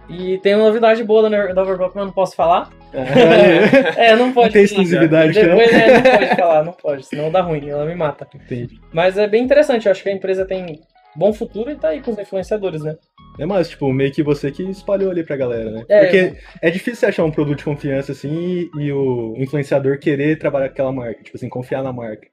[0.08, 2.68] E tem uma novidade boa do Overclock, mas eu não posso falar.
[2.92, 4.48] É, não pode.
[4.48, 5.48] Não tem exclusividade, né?
[5.48, 8.28] Depois é, não pode falar, não pode, senão dá ruim, ela me mata.
[8.34, 8.78] Entendi.
[8.92, 10.82] Mas é bem interessante, eu acho que a empresa tem
[11.16, 12.96] bom futuro e tá aí com os influenciadores, né?
[13.38, 15.84] É mais, tipo, meio que você que espalhou ali pra galera, né?
[15.88, 19.98] É, Porque é difícil você achar um produto de confiança assim e, e o influenciador
[19.98, 22.28] querer trabalhar com aquela marca, tipo assim, confiar na marca.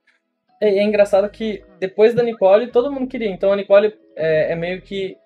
[0.61, 3.29] É, é engraçado que depois da Nicole todo mundo queria.
[3.29, 5.17] Então a Nicole é, é meio que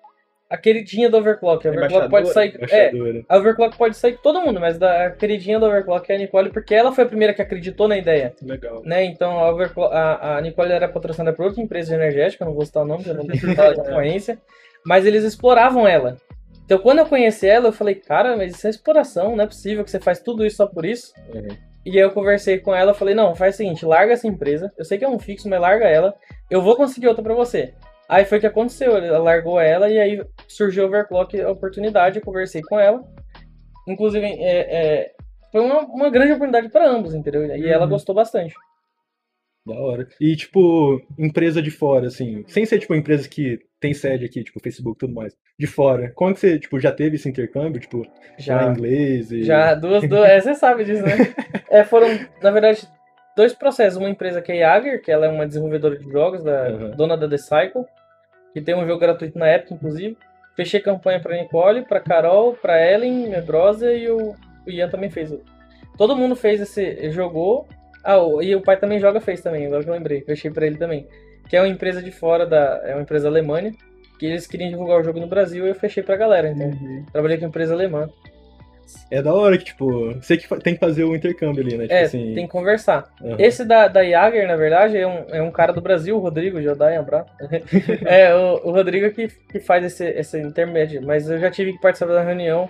[0.48, 1.66] a queridinha do Overclock.
[1.66, 2.56] A Overclock pode sair.
[2.70, 2.92] É,
[3.28, 6.50] a Overclock pode sair todo mundo, mas da a queridinha do Overclock é a Nicole,
[6.50, 8.32] porque ela foi a primeira que acreditou na ideia.
[8.42, 8.82] Legal.
[8.84, 9.04] Né?
[9.04, 12.64] Então a, Overclock, a, a Nicole era patrocinada por outra empresa energética, eu não vou
[12.64, 14.38] citar o nome, porque eu não vou falar de concorrência,
[14.84, 16.16] mas eles exploravam ela.
[16.64, 19.84] Então quando eu conheci ela, eu falei, cara, mas isso é exploração, não é possível
[19.84, 21.12] que você faz tudo isso só por isso.
[21.32, 21.48] Uhum.
[21.84, 24.84] E aí eu conversei com ela, falei, não, faz o seguinte, larga essa empresa, eu
[24.84, 26.16] sei que é um fixo, mas larga ela,
[26.50, 27.74] eu vou conseguir outra pra você.
[28.08, 32.18] Aí foi o que aconteceu, ela largou ela e aí surgiu o Overclock, a oportunidade,
[32.18, 33.02] eu conversei com ela.
[33.88, 34.58] Inclusive, é,
[35.02, 35.12] é,
[35.52, 37.44] foi uma, uma grande oportunidade para ambos, entendeu?
[37.46, 37.90] E ela Uhum.
[37.90, 38.54] gostou bastante.
[39.66, 40.06] Da hora.
[40.20, 44.60] E, tipo, empresa de fora, assim, sem ser, tipo, empresa que tem sede aqui, tipo,
[44.60, 45.34] Facebook e tudo mais.
[45.58, 46.12] De fora.
[46.14, 48.02] Como que você, tipo, já teve esse intercâmbio, tipo,
[48.38, 49.42] já Já, em inglês e...
[49.42, 51.16] já duas, duas é, você sabe disso, né?
[51.68, 52.06] É, foram,
[52.40, 52.86] na verdade,
[53.36, 53.96] dois processos.
[53.98, 56.90] Uma empresa que é a Yager, que ela é uma desenvolvedora de jogos, da, Uhum.
[56.92, 57.84] dona da The Cycle,
[58.52, 60.16] que tem um jogo gratuito na Epic, inclusive.
[60.56, 64.34] Fechei campanha pra Nicole, pra Carol, pra Ellen, minha brother, e o,
[64.66, 65.32] o Ian também fez.
[65.98, 67.10] Todo mundo fez esse.
[67.10, 67.68] jogou.
[68.02, 70.22] Ah, o- e o pai também joga, fez também, agora que eu lembrei.
[70.22, 71.06] Fechei pra ele também.
[71.48, 72.80] Que é uma empresa de fora da.
[72.84, 73.60] É uma empresa alemã,
[74.18, 76.48] que eles queriam divulgar o jogo no Brasil e eu fechei pra galera.
[76.48, 77.04] Então, Uhum.
[77.12, 78.08] trabalhei com empresa alemã.
[79.10, 81.84] É da hora que, tipo, você que tem que fazer o intercâmbio ali, né?
[81.84, 82.34] Tipo É, assim...
[82.34, 83.04] tem que conversar.
[83.22, 83.36] aham.
[83.38, 86.60] Esse da, da Jager, na verdade, é um, é um cara do Brasil, o Rodrigo
[86.62, 87.30] Jodai, um abraço.
[88.04, 91.02] é, o, o Rodrigo que, que faz esse, esse intermédio.
[91.04, 92.68] Mas eu já tive que participar da reunião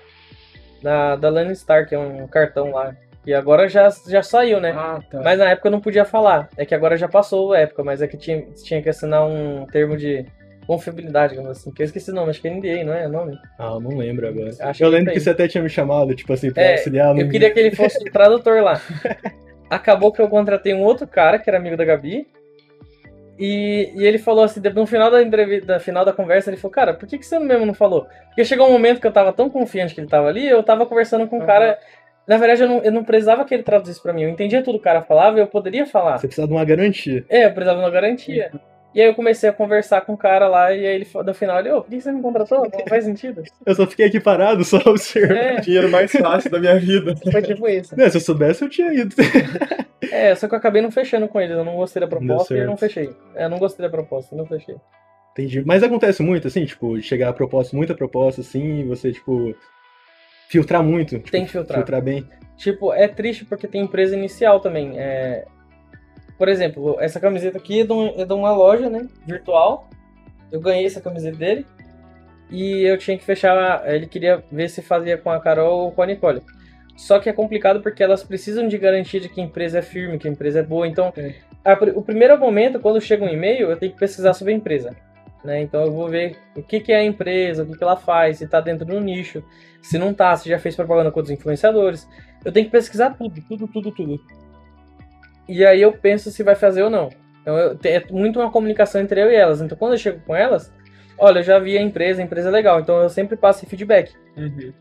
[0.83, 2.95] da, da Landstar, que é um cartão lá.
[3.27, 4.73] E agora já, já saiu, né?
[4.77, 5.21] Ah, tá.
[5.21, 6.49] Mas na época eu não podia falar.
[6.57, 9.67] É que agora já passou a época, mas é que tinha, tinha que assinar um
[9.67, 10.25] termo de
[10.67, 11.71] confiabilidade, digamos assim.
[11.73, 13.39] Que eu esqueci o nome, acho que é NDA, não é o nome?
[13.59, 14.51] Ah, não lembro agora.
[14.61, 15.15] Acho eu que lembro tem.
[15.15, 17.21] que você até tinha me chamado, tipo assim, pra É, auxiliar no...
[17.21, 18.81] Eu queria que ele fosse o tradutor lá.
[19.71, 22.27] Acabou que eu contratei um outro cara, que era amigo da Gabi.
[23.39, 26.73] E, e ele falou assim, no final da entrevista, no final da conversa, ele falou,
[26.73, 28.07] cara, por que, que você mesmo não falou?
[28.29, 30.87] Porque chegou um momento que eu tava tão confiante que ele tava ali, eu tava
[30.87, 31.47] conversando com um Aham.
[31.47, 31.79] cara.
[32.27, 34.23] Na verdade, eu não, eu não precisava que ele traduzisse pra mim.
[34.23, 36.19] Eu entendia tudo que o cara falava e eu poderia falar.
[36.19, 37.25] Você precisa de uma garantia.
[37.29, 38.51] É, eu precisava de uma garantia.
[38.97, 41.61] E aí eu comecei a conversar com o cara lá, e aí ele, no final
[41.61, 42.63] ele, ô, por que você me contratou?
[42.63, 43.43] Não faz sentido.
[43.67, 45.37] Eu só fiquei aqui parado, só observando.
[45.37, 47.15] É, Dinheiro mais fácil da minha vida.
[47.31, 47.95] foi tipo isso.
[47.95, 49.15] Não, se eu soubesse, eu tinha ido.
[50.11, 51.53] É, só que eu acabei não fechando com ele.
[51.53, 53.11] Eu não gostei da proposta e eu não fechei.
[53.35, 54.77] É, eu não gostei da proposta, não fechei.
[55.33, 55.65] Entendi.
[55.67, 59.55] Mas acontece muito, assim, tipo, chegar a proposta, muita proposta, assim, e você, tipo,
[60.49, 61.17] filtrar muito.
[61.17, 61.79] Tipo, Tem que filtrar.
[61.79, 62.29] Filtrar bem.
[62.57, 64.99] Tipo, é triste porque tem empresa inicial também.
[64.99, 65.45] É...
[66.39, 69.07] Por exemplo, essa camiseta aqui é de, um- é de uma loja, né?
[69.27, 69.89] Virtual.
[70.53, 71.67] Eu ganhei essa camiseta dele.
[72.51, 73.83] E eu tinha que fechar.
[73.93, 76.43] Ele queria ver se fazia com a Carol ou com a Nicole.
[76.97, 80.19] Só que é complicado porque elas precisam de garantia de que a empresa é firme,
[80.19, 80.87] que a empresa é boa.
[80.87, 81.35] Então, É.
[81.65, 84.95] a o primeiro momento, quando chega um e-mail, eu tenho que pesquisar sobre a empresa.
[85.45, 85.61] Né?
[85.63, 88.39] Então eu vou ver o que, que é a empresa, o que, que ela faz,
[88.39, 89.45] se tá dentro do nicho,
[89.83, 92.09] se não tá, se já fez propaganda com outros influenciadores.
[92.45, 94.21] Eu tenho que pesquisar tudo, tudo, tudo, tudo.
[95.49, 97.09] E aí eu penso se vai fazer ou não.
[97.43, 99.61] Então eu, é muito uma comunicação entre eu e elas.
[99.61, 100.73] Então quando eu chego com elas,
[101.19, 102.81] olha, eu já vi a empresa, a empresa é legal.
[102.81, 104.13] Então eu sempre passo feedback.
[104.37, 104.73] Uhum.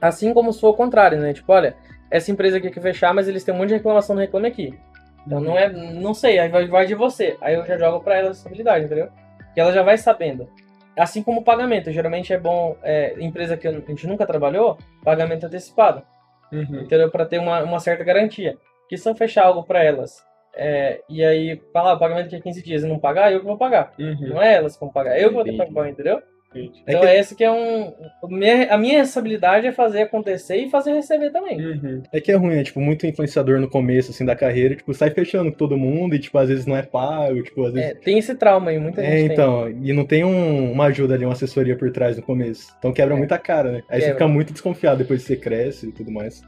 [0.00, 1.32] Assim como se for o contrário, né?
[1.32, 1.76] Tipo, olha,
[2.10, 4.78] essa empresa aqui quer fechar, mas eles têm um monte de reclamação no Reclame Aqui.
[5.26, 7.36] Então não é, não sei, aí vai, vai de você.
[7.40, 9.08] Aí eu já jogo pra ela essa habilidade, entendeu?
[9.52, 10.48] Que ela já vai sabendo.
[10.96, 15.46] Assim como o pagamento, geralmente é bom, é, empresa que a gente nunca trabalhou, pagamento
[15.46, 16.02] antecipado,
[16.50, 16.80] Uhum.
[16.80, 17.10] entendeu?
[17.10, 18.56] Pra ter uma, uma certa garantia.
[18.88, 20.22] Que se eu fechar algo pra elas,
[20.56, 23.46] é, e aí falar, o pagamento aqui é 15 dias e não pagar, eu que
[23.46, 23.92] vou pagar.
[23.98, 24.28] Uhum.
[24.30, 26.20] Não é elas que vão pagar, eu que vou ter que pagar, entendeu?
[26.50, 26.82] Entendi.
[26.86, 27.92] É Então que- é esse que é um.
[28.26, 31.60] minha- A minha responsabilidade é fazer acontecer e fazer receber também.
[31.60, 32.02] Uhum.
[32.10, 32.64] É que é ruim, né?
[32.64, 36.18] Tipo, muito influenciador no começo, assim, da carreira, tipo, sai fechando com todo mundo e,
[36.18, 37.90] tipo, às vezes não é pago, tipo, às vezes...
[37.90, 39.32] É, tem esse trauma aí, muita É, gente tem.
[39.34, 42.74] então, e não tem um- uma ajuda ali, uma assessoria por trás no começo.
[42.78, 43.18] Então quebra É.
[43.18, 43.82] muita cara, né?
[43.90, 44.14] Aí você Quebra.
[44.14, 46.40] fica muito desconfiado depois que você cresce e tudo mais.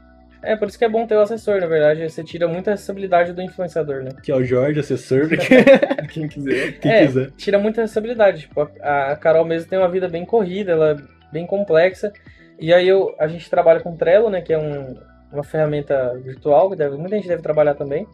[0.43, 2.09] É, por isso que é bom ter o assessor, na verdade.
[2.09, 4.09] Você tira muita responsabilidade do influenciador, né?
[4.23, 5.27] Que é o Jorge, assessor,
[6.11, 6.79] Quem quiser.
[6.79, 7.05] quem É.
[7.05, 7.31] quiser.
[7.37, 8.41] Tira muita responsabilidade.
[8.41, 10.95] Tipo, a, a Carol mesmo tem uma vida bem corrida, ela é
[11.31, 12.11] bem complexa.
[12.59, 14.41] E aí eu, a gente trabalha com Trello, né?
[14.41, 14.95] Que é um-
[15.31, 18.05] uma ferramenta virtual, que deve- muita gente deve trabalhar também.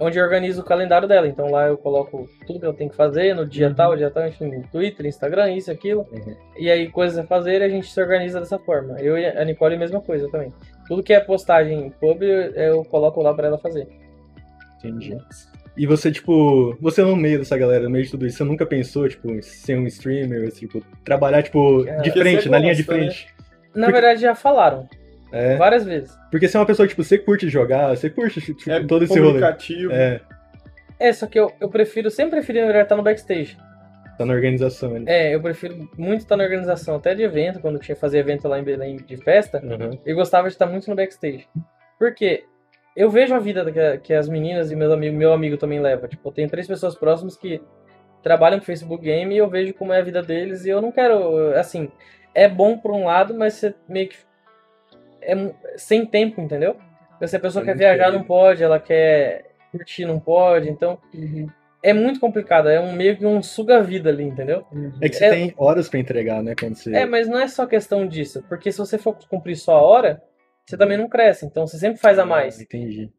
[0.00, 1.26] Onde eu organizo o calendário dela.
[1.28, 3.74] Então lá eu coloco tudo que eu tenho que fazer no dia Uhum.
[3.74, 6.04] tal, dia tal, enfim, Twitter, Instagram, isso, aquilo.
[6.12, 6.36] Uhum.
[6.58, 9.00] E aí, coisas a fazer, a gente se organiza dessa forma.
[9.00, 10.52] Eu e a Nicole, a mesma coisa também.
[10.86, 13.86] Tudo que é postagem em pub, eu coloco lá pra ela fazer.
[14.78, 15.16] Entendi.
[15.76, 18.64] E você, tipo, você no meio dessa galera, no meio de tudo isso, você nunca
[18.64, 22.74] pensou, tipo, em ser um streamer, tipo, trabalhar, tipo, É, de frente, você na linha
[22.74, 22.86] de né?
[22.86, 23.26] frente?
[23.74, 24.88] Na Porque- verdade, já falaram.
[25.32, 25.56] É.
[25.56, 26.16] Várias vezes.
[26.30, 29.18] Porque você é uma pessoa, tipo, você curte jogar, você curte, tipo, É todo esse
[29.18, 29.40] rolê.
[29.90, 30.20] É.
[31.00, 33.56] É, só que eu, eu prefiro, sempre preferi, na verdade, estar no backstage.
[34.16, 35.04] Tá na organização ali.
[35.08, 38.58] É, eu prefiro muito estar na organização, até de evento, quando tinha fazer evento lá
[38.58, 39.98] em Belém de festa, Uhum.
[40.06, 41.48] eu gostava de estar muito no backstage.
[41.98, 42.44] Por quê?
[42.96, 46.06] Eu vejo a vida que, que as meninas e meus amigos, meu amigo também leva.
[46.06, 47.60] Tipo, eu tenho três pessoas próximas que
[48.22, 50.92] trabalham com Facebook Game e eu vejo como é a vida deles e eu não
[50.92, 51.90] quero, assim,
[52.32, 54.16] é bom por um lado, mas você meio que
[55.22, 55.34] é
[55.76, 56.76] sem tempo, entendeu?
[57.10, 60.98] Porque se a pessoa É quer viajar, não pode, ela quer curtir, não pode, então
[61.84, 64.64] é muito complicado, é um meio que um suga-vida ali, entendeu?
[65.00, 66.54] É que você É- tem horas pra entregar, né?
[66.58, 66.92] Quando você.
[66.94, 70.22] É, mas não é só questão disso, porque se você for cumprir só a hora,
[70.66, 72.58] você também não cresce, então você sempre faz a mais.
[72.58, 73.10] Ah, Entendi.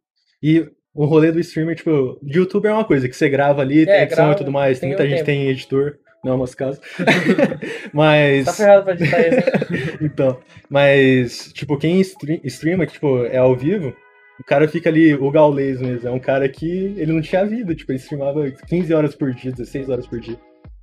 [0.44, 3.86] E o rolê do streamer, tipo, de YouTube é uma coisa que você grava ali,
[3.86, 4.80] tem É, edição grava, e tudo mais.
[4.80, 5.40] Tem tem muita gente que tempo.
[5.42, 6.80] tem editor, não é o nosso caso.
[7.94, 8.46] mas.
[8.46, 9.36] Tá ferrado pra editar isso.
[9.38, 9.98] né?
[10.02, 10.40] Então,
[10.70, 13.96] mas, tipo, quem stre- streama, que, tipo, é ao vivo,
[14.40, 17.74] o cara fica ali, o gaulês mesmo, é um cara que ele não tinha vida,
[17.76, 20.38] tipo, ele streamava 15 horas por dia, 16 horas por dia.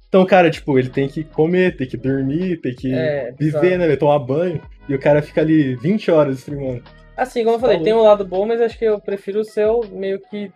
[0.09, 3.78] Então, o cara, tipo, ele tem que comer, tem que dormir, tem que É, viver,
[3.78, 6.82] né, tomar banho, e o cara fica ali 20 horas streamando.
[7.16, 7.84] Assim, como eu falei, Falou.
[7.84, 10.50] tem um lado bom, mas acho que eu prefiro o seu meio que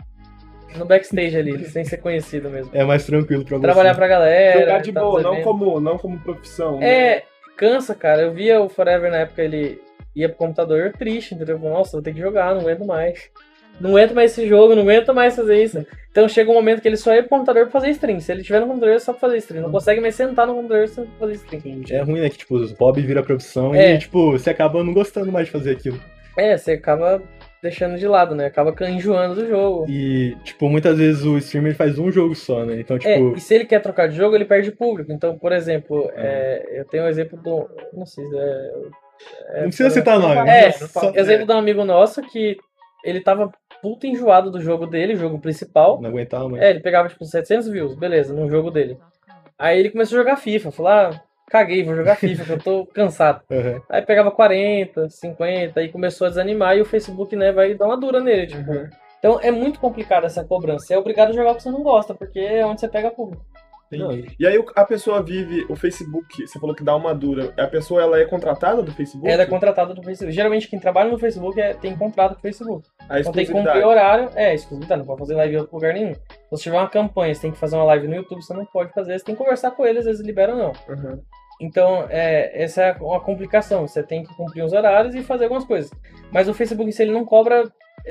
[0.77, 2.71] no backstage ali, sem ser conhecido mesmo.
[2.75, 3.63] É mais tranquilo pra você.
[3.63, 4.61] Trabalhar pra galera.
[4.61, 6.79] Jogar de tá boa, não como, não como profissão.
[6.79, 6.89] né?
[6.89, 7.23] É,
[7.57, 8.23] cansa, cara.
[8.23, 9.81] Eu via o Forever na época, ele
[10.17, 11.59] ia pro computador triste, entendeu?
[11.59, 13.31] Nossa, vou ter que jogar, não aguento mais.
[13.79, 15.87] Não aguento mais esse jogo, não aguento mais fazer isso.
[16.11, 18.19] Então chega um momento que ele só ia pro computador pra fazer stream.
[18.21, 19.63] Se ele tiver no computador, é só pra fazer stream.
[19.65, 21.83] Não consegue mais sentar no computador só pra fazer stream.
[21.91, 23.93] É ruim, né, que, tipo, os hobby vira profissão É.
[23.95, 26.01] e, tipo, você acaba não gostando mais de fazer aquilo.
[26.39, 27.23] É, você acaba
[27.63, 28.47] deixando de lado, né?
[28.47, 29.87] Acaba enjoando do jogo.
[29.91, 33.37] E, tipo, muitas vezes o streamer faz um jogo só, né, então, É, tipo...
[33.37, 35.13] e se ele quer trocar de jogo, ele perde público.
[35.13, 37.69] Então, por exemplo, é, eu tenho um exemplo do.
[37.93, 38.71] Não sei se é.
[39.49, 40.49] É, não precisa citar nome.
[40.49, 42.57] É, mas só- exemplo de um amigo nosso que
[43.05, 43.51] ele tava
[43.83, 46.01] puto enjoado do jogo dele, o jogo principal.
[46.01, 46.63] Não aguentava mais.
[46.63, 48.99] É, ele pegava tipo 700 views, beleza, no jogo dele.
[49.59, 51.11] Aí ele começou a jogar FIFA, falou: ah,
[51.49, 53.43] caguei, vou jogar FIFA, que eu tô cansado.
[53.51, 53.81] Aham.
[53.89, 57.97] Aí pegava 40, 50, aí começou a desanimar e o Facebook, né, vai dar uma
[57.97, 58.71] dura nele, tipo.
[58.71, 58.89] Uhum.
[59.19, 60.87] Então é muito complicado essa cobrança.
[60.87, 63.11] Você é obrigado a jogar o que você não gosta, porque é onde você pega
[63.11, 63.45] público.
[64.39, 67.53] E- aí a pessoa vive o Facebook, você falou que dá uma dura.
[67.57, 69.31] A pessoa ela é contratada do Facebook?
[69.31, 70.35] Ela é contratada do Facebook.
[70.35, 72.89] Geralmente quem trabalha no Facebook é, tem contrato com o Facebook.
[73.09, 74.31] A Então tem que cumprir horário.
[74.35, 76.15] É, exclusividade, não pode fazer live em outro lugar nenhum.
[76.55, 78.93] Se tiver uma campanha, você tem que fazer uma live no YouTube, você não pode
[78.93, 80.73] fazer, você tem que conversar com eles, eles liberam ou não.
[80.89, 81.23] Uhum.
[81.61, 83.87] Então, é, essa é uma complicação.
[83.87, 85.91] Você tem que cumprir os horários e fazer algumas coisas.
[86.31, 87.65] Mas o Facebook, se ele não cobra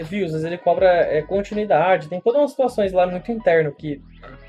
[0.03, 2.07] views, às vezes ele cobra é, continuidade.
[2.09, 4.01] Tem todas umas situações lá muito interno que,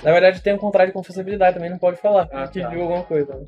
[0.02, 2.68] na verdade, tem um contrato de confidencialidade também, não pode falar Ah, que tá.
[2.68, 3.46] viu alguma coisa.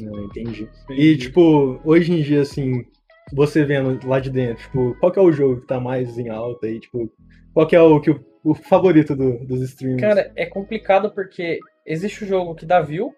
[0.00, 0.68] Não, entendi.
[0.90, 2.84] E, tipo, hoje em dia, assim,
[3.32, 6.28] você vendo lá de dentro, tipo, qual que é o jogo que tá mais em
[6.28, 6.80] alta aí?
[6.80, 7.10] Tipo,
[7.52, 8.10] qual que é o, que,
[8.44, 10.00] o, favorito do- dos streamers?
[10.00, 13.14] Cara, é complicado porque existe o jogo que dá view,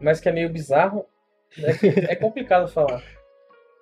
[0.00, 1.04] mas que é meio bizarro.
[1.58, 3.02] É, é complicado falar.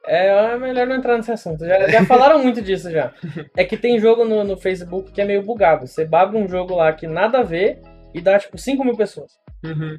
[0.06, 1.64] É melhor não entrar nesse assunto.
[1.64, 3.12] Já, já falaram muito disso já.
[3.56, 5.86] É que tem jogo no, no Facebook que é meio bugado.
[5.86, 7.80] Você abre um jogo lá que nada a ver
[8.14, 9.32] e dá tipo 5 mil pessoas.
[9.64, 9.98] Uhum.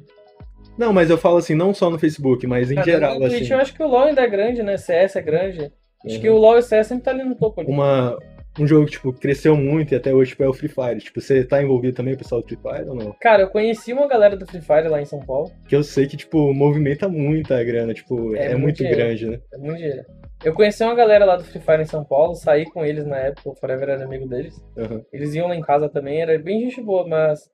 [0.76, 3.42] Não, mas eu falo assim, não só no Facebook, mas em Cara, geral, no Twitch
[3.42, 3.52] assim.
[3.52, 4.76] eu acho que o LoL ainda é grande, né?
[4.76, 5.70] CS é grande.
[6.04, 6.20] Acho Uhum.
[6.20, 7.70] que o LoL e o CS sempre tá ali no topo ali.
[7.70, 8.18] Uma,
[8.58, 10.98] um jogo que, tipo, cresceu muito e até hoje, tipo, é o Free Fire.
[11.00, 13.12] Tipo, você tá envolvido também, pessoal do Free Fire ou não?
[13.20, 15.50] Cara, eu conheci uma galera do Free Fire lá em São Paulo.
[15.68, 18.96] Que eu sei que, tipo, movimenta muita grana, tipo, É é, muito muito dinheiro.
[18.98, 19.40] grande, né?
[19.52, 20.04] É muito dinheiro.
[20.44, 23.16] Eu conheci uma galera lá do Free Fire em São Paulo, saí com eles na
[23.18, 24.60] época, o Forever era amigo deles.
[24.76, 25.02] Aham.
[25.12, 27.48] Eles iam lá em casa também, era bem gente boa, mas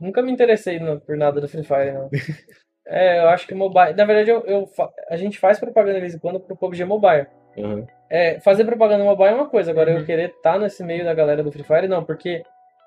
[0.00, 2.10] nunca me interessei no- por nada do Free Fire, não.
[2.86, 3.94] é, eu acho que mobile.
[3.96, 4.68] Na verdade, eu, eu
[5.10, 7.26] a gente faz propaganda de vez em quando pro PUBG Mobile.
[7.58, 7.86] Aham.
[8.10, 9.98] É, fazer propaganda mobile é uma coisa, agora Uhum.
[9.98, 12.42] eu querer estar nesse meio da galera do Free Fire, não, porque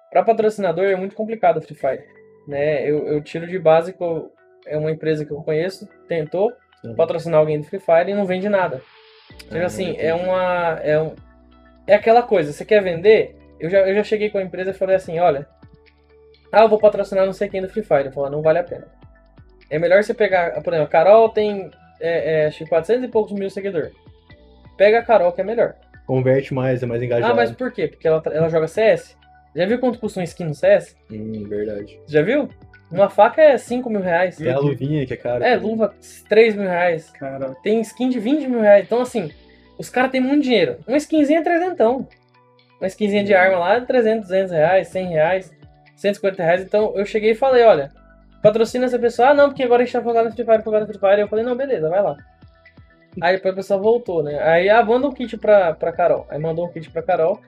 [0.09, 2.03] pra patrocinador é muito complicado o Free Fire.
[2.47, 2.89] Né?
[2.89, 4.31] Eu, eu tiro de base que eu-
[4.65, 6.51] é uma empresa que eu conheço, tentou
[6.83, 6.95] Uhum.
[6.95, 8.81] patrocinar alguém do Free Fire e não vende nada.
[9.45, 10.79] Então, Ah, assim, é uma.
[10.83, 11.13] É, um,
[11.87, 13.35] é aquela coisa, você quer vender?
[13.59, 15.47] Eu já, eu já cheguei com a empresa e falei assim, olha,
[16.51, 18.05] ah, eu vou patrocinar não sei quem do Free Fire.
[18.07, 18.87] Eu falei, não vale a pena.
[19.69, 21.69] É melhor você pegar, por exemplo, a Carol tem
[21.99, 23.93] é, é, acho que 400 e poucos mil seguidores.
[24.81, 25.75] Pega a Carol, que é melhor.
[26.07, 27.31] Converte mais, é mais engajado.
[27.31, 27.87] Ah, mas por quê?
[27.87, 29.15] Porque ela, ela joga CS?
[29.55, 30.97] Já viu quanto custa um skin no CS?
[31.11, 31.99] Hum, verdade.
[32.07, 32.49] Já viu?
[32.91, 34.37] Uma faca é 5 mil reais.
[34.37, 35.47] Tem a luvinha que é cara.
[35.47, 35.93] É, luva
[36.27, 37.11] 3 mil reais.
[37.11, 38.83] Cara, Tem skin de 20 mil reais.
[38.83, 39.29] Então, assim,
[39.77, 40.77] os caras têm muito dinheiro.
[40.87, 42.07] Uma skinzinha é trezentão.
[42.79, 45.53] Uma skinzinha de arma lá é 300, 200 reais, 100 reais,
[45.95, 46.63] 150 reais.
[46.63, 47.91] Então, eu cheguei e falei, olha,
[48.41, 49.27] patrocina essa pessoa.
[49.29, 51.21] Ah, não, porque agora a gente tá focado no Free Fire, focado no Free Fire.
[51.21, 52.17] Eu falei, não, beleza, vai lá.
[53.19, 54.39] Aí depois a pessoa voltou, né?
[54.41, 56.25] Aí, ah, manda um kit pra, pra Carol.
[56.29, 57.39] Aí mandou um kit pra Carol.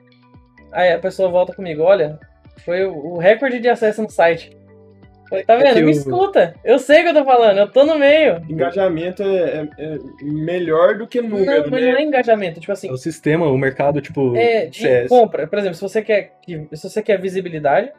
[0.72, 2.18] Aí a pessoa volta comigo, olha,
[2.64, 4.54] foi o, o recorde de acesso no site.
[5.30, 5.74] Falei, tá É vendo?
[5.76, 6.54] que Me o- escuta.
[6.62, 8.42] Eu sei o que eu tô falando, eu tô no meio.
[8.48, 11.92] Engajamento é, é- é melhor do que Não, número, mas né?
[11.92, 12.60] não é engajamento.
[12.60, 15.08] Tipo assim, É o sistema, o mercado, tipo, é de CS.
[15.08, 15.46] compra.
[15.46, 17.90] Por exemplo, se você quer, que- se você quer visibilidade,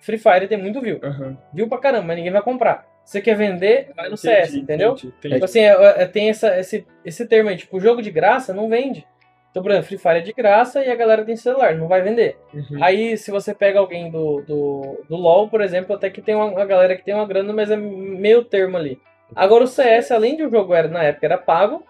[0.00, 1.00] Free Fire tem muito view.
[1.02, 1.38] Aham.
[1.54, 2.84] Viu pra caramba, mas ninguém vai comprar.
[3.08, 4.90] Você quer vender, vai no Entendi, CS, entendeu?
[4.92, 5.34] entendi, entendi.
[5.36, 8.68] Tipo assim, é- é- tem essa, esse, esse termo aí, tipo, jogo de graça não
[8.68, 9.06] vende.
[9.50, 12.02] Então, por exemplo, Free Fire é de graça e a galera tem celular, não vai
[12.02, 12.36] vender.
[12.52, 12.84] Uhum.
[12.84, 16.44] Aí, se você pega alguém do, do, do LoL, por exemplo, até que tem uma,
[16.44, 19.00] uma galera que tem uma grana, mas é meio termo ali.
[19.34, 21.82] Agora, o CS, além de o jogo era, na época era pago,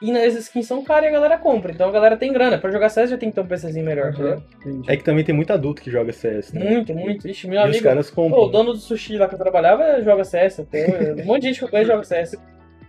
[0.00, 1.72] e as skins são caras e a galera compra.
[1.72, 2.58] Então, a galera tem grana.
[2.58, 4.90] Pra jogar CS já tem que ter um PCzinho melhor, entendi.
[4.90, 6.64] É que também tem muito adulto que joga CS, né?
[6.64, 7.28] Muito, muito.
[7.28, 7.84] Ixi, meu e os amigo...
[7.84, 8.50] caras Pô, o compram.
[8.50, 10.64] dono do sushi lá que eu trabalhava joga CS.
[10.70, 10.86] Tem
[11.22, 12.36] um monte de gente que eu conheço joga CS.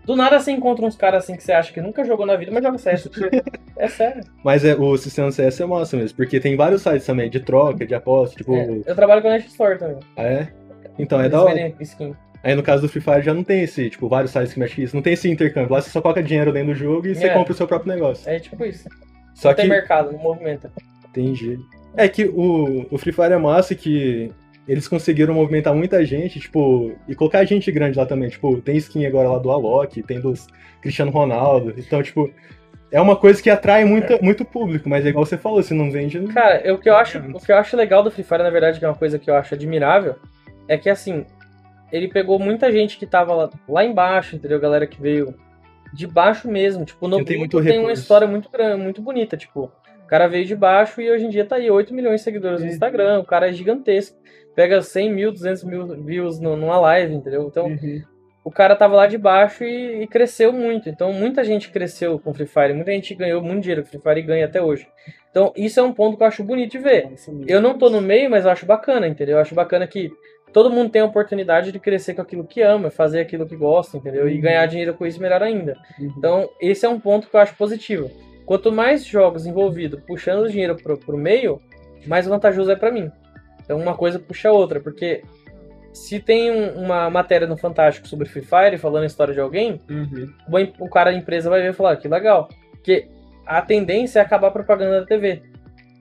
[0.06, 2.52] Do nada você encontra uns caras assim que você acha que nunca jogou na vida,
[2.52, 3.10] mas joga CS.
[3.78, 4.24] É sério.
[4.44, 7.86] Mas é, o sistema CS é massa mesmo, porque tem vários sites também, de troca,
[7.86, 8.56] de aposta, tipo...
[8.56, 10.00] É, eu trabalho com a Net Store também.
[10.18, 10.50] Ah, é?
[10.98, 11.74] Então, é da hora.
[11.80, 12.14] Skin.
[12.44, 14.84] Aí no caso do Free Fire já não tem esse, tipo, vários sites que mexem
[14.84, 15.72] isso, não tem esse intercâmbio.
[15.74, 17.34] Lá você só coloca dinheiro dentro do jogo e você É.
[17.34, 18.30] compra o seu próprio negócio.
[18.30, 18.88] É tipo isso.
[19.36, 19.72] Só não tem que.
[19.72, 20.72] mercado, não movimenta.
[21.10, 21.60] Entendi.
[21.96, 24.32] É que o, o Free Fire é massa que
[24.68, 28.30] eles conseguiram movimentar muita gente, tipo, e colocar gente grande lá também.
[28.30, 30.48] Tipo, tem skin agora lá do Alok, tem dos
[30.82, 31.74] Cristiano Ronaldo.
[31.78, 32.32] Então, tipo,
[32.92, 35.90] é uma coisa que atrai muita, muito público, mas é igual você falou, se não
[35.92, 36.20] vende.
[36.28, 38.50] Cara, eu- o, que eu acho, o que eu acho legal do Free Fire, na
[38.52, 40.16] verdade, que é uma coisa que eu acho admirável,
[40.68, 41.26] é que assim,
[41.92, 44.60] ele pegou muita gente que tava lá, lá embaixo, entendeu?
[44.60, 45.34] Galera que veio
[45.94, 46.86] de baixo mesmo.
[46.86, 49.36] Tipo, no Não tem muito tem uma história muito grande, muito bonita.
[49.36, 49.72] Tipo,
[50.04, 52.60] o cara veio de baixo e hoje em dia tá aí 8 milhões de seguidores
[52.62, 52.72] no Uhum.
[52.74, 53.20] Instagram.
[53.20, 54.18] O cara é gigantesco.
[54.56, 57.48] Pega 100 mil, 200 mil views no- numa live, entendeu?
[57.48, 58.02] Então, Uhum.
[58.44, 60.90] o cara tava lá de baixo e, e cresceu muito.
[60.90, 64.20] Então, muita gente cresceu com Free Fire, muita gente ganhou muito dinheiro com Free Fire
[64.20, 64.88] e ganha até hoje.
[65.32, 67.10] Então, isso é um ponto que eu acho bonito de ver.
[67.48, 69.36] Eu não tô no meio, mas eu acho bacana, entendeu?
[69.38, 70.12] Eu acho bacana que
[70.54, 73.98] todo mundo tem a oportunidade de crescer com aquilo que ama, fazer aquilo que gosta,
[73.98, 74.28] entendeu?
[74.30, 74.42] E Uhum.
[74.42, 75.78] ganhar dinheiro com isso melhor ainda.
[76.00, 76.14] Uhum.
[76.18, 78.10] Então, esse é um ponto que eu acho positivo.
[78.46, 81.62] Quanto mais jogos envolvidos puxando o dinheiro pro, pro meio,
[82.08, 83.12] mais vantajoso é pra mim.
[83.64, 85.22] Então, uma coisa puxa a outra, porque
[85.94, 89.80] se tem um- uma matéria no Fantástico sobre Free Fire falando a história de alguém,
[89.90, 90.32] Uhum.
[90.80, 92.48] o cara da empresa vai ver e falar, "Ah, que legal.
[92.72, 93.08] Porque
[93.46, 95.42] a tendência é acabar a propaganda da TV.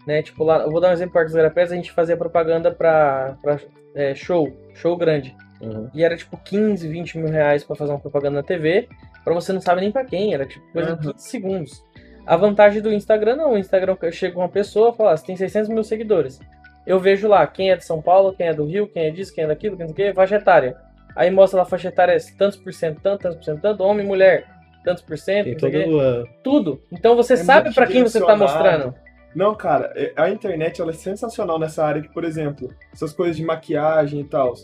[0.09, 0.23] Né?
[0.23, 3.37] Tipo, lá, eu vou dar um exemplo para dos Garapés, a gente fazia propaganda pra,
[3.43, 3.59] pra
[3.95, 5.37] é, show, show grande.
[5.61, 5.91] Uhum.
[5.93, 8.89] E era tipo 15, 20 mil reais pra fazer uma propaganda na TV,
[9.23, 11.13] pra você não sabe nem pra quem, era tipo coisa de Uhum.
[11.13, 11.85] 15 segundos.
[12.27, 15.37] A vantagem do Instagram não, o Instagram chega uma pessoa e fala, ah, você tem
[15.37, 16.41] 600 mil seguidores.
[16.87, 19.35] Eu vejo lá quem é de São Paulo, quem é do Rio, quem é disso,
[19.35, 20.75] quem é daquilo, quem é daquilo, faixa etária.
[21.15, 24.07] Aí mostra lá a faixa etária tantos por cento, tanto, tantos por cento, tanto, homem,
[24.07, 24.47] mulher,
[24.83, 25.77] tantos por cento, todo.
[25.77, 26.81] uh, tudo.
[26.91, 28.95] Então você É sabe pra quem você tá mostrando.
[29.35, 33.37] Não, cara, é- a internet ela é sensacional nessa área que, por exemplo, essas coisas
[33.37, 34.55] de maquiagem e tal.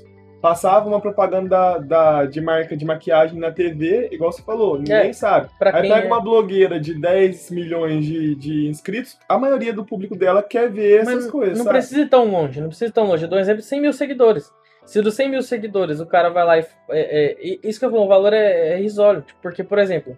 [0.40, 5.08] Passava uma propaganda da, da- de marca de maquiagem na TV, igual você falou, ninguém
[5.08, 5.48] É, sabe.
[5.58, 9.86] Pra Aí pega é- uma blogueira de 10 milhões de, de inscritos, a maioria do
[9.86, 11.78] público dela quer ver essas Mas coisas, não sabe?
[11.78, 13.24] precisa ir tão longe, não precisa ir tão longe.
[13.24, 14.52] Eu dou um exemplo de 100 mil seguidores.
[14.84, 16.66] Se dos 100 mil seguidores o cara vai lá e.
[16.90, 19.22] é, é, isso que eu falo, o valor é, é irrisório.
[19.22, 20.14] tipo, Porque, por exemplo,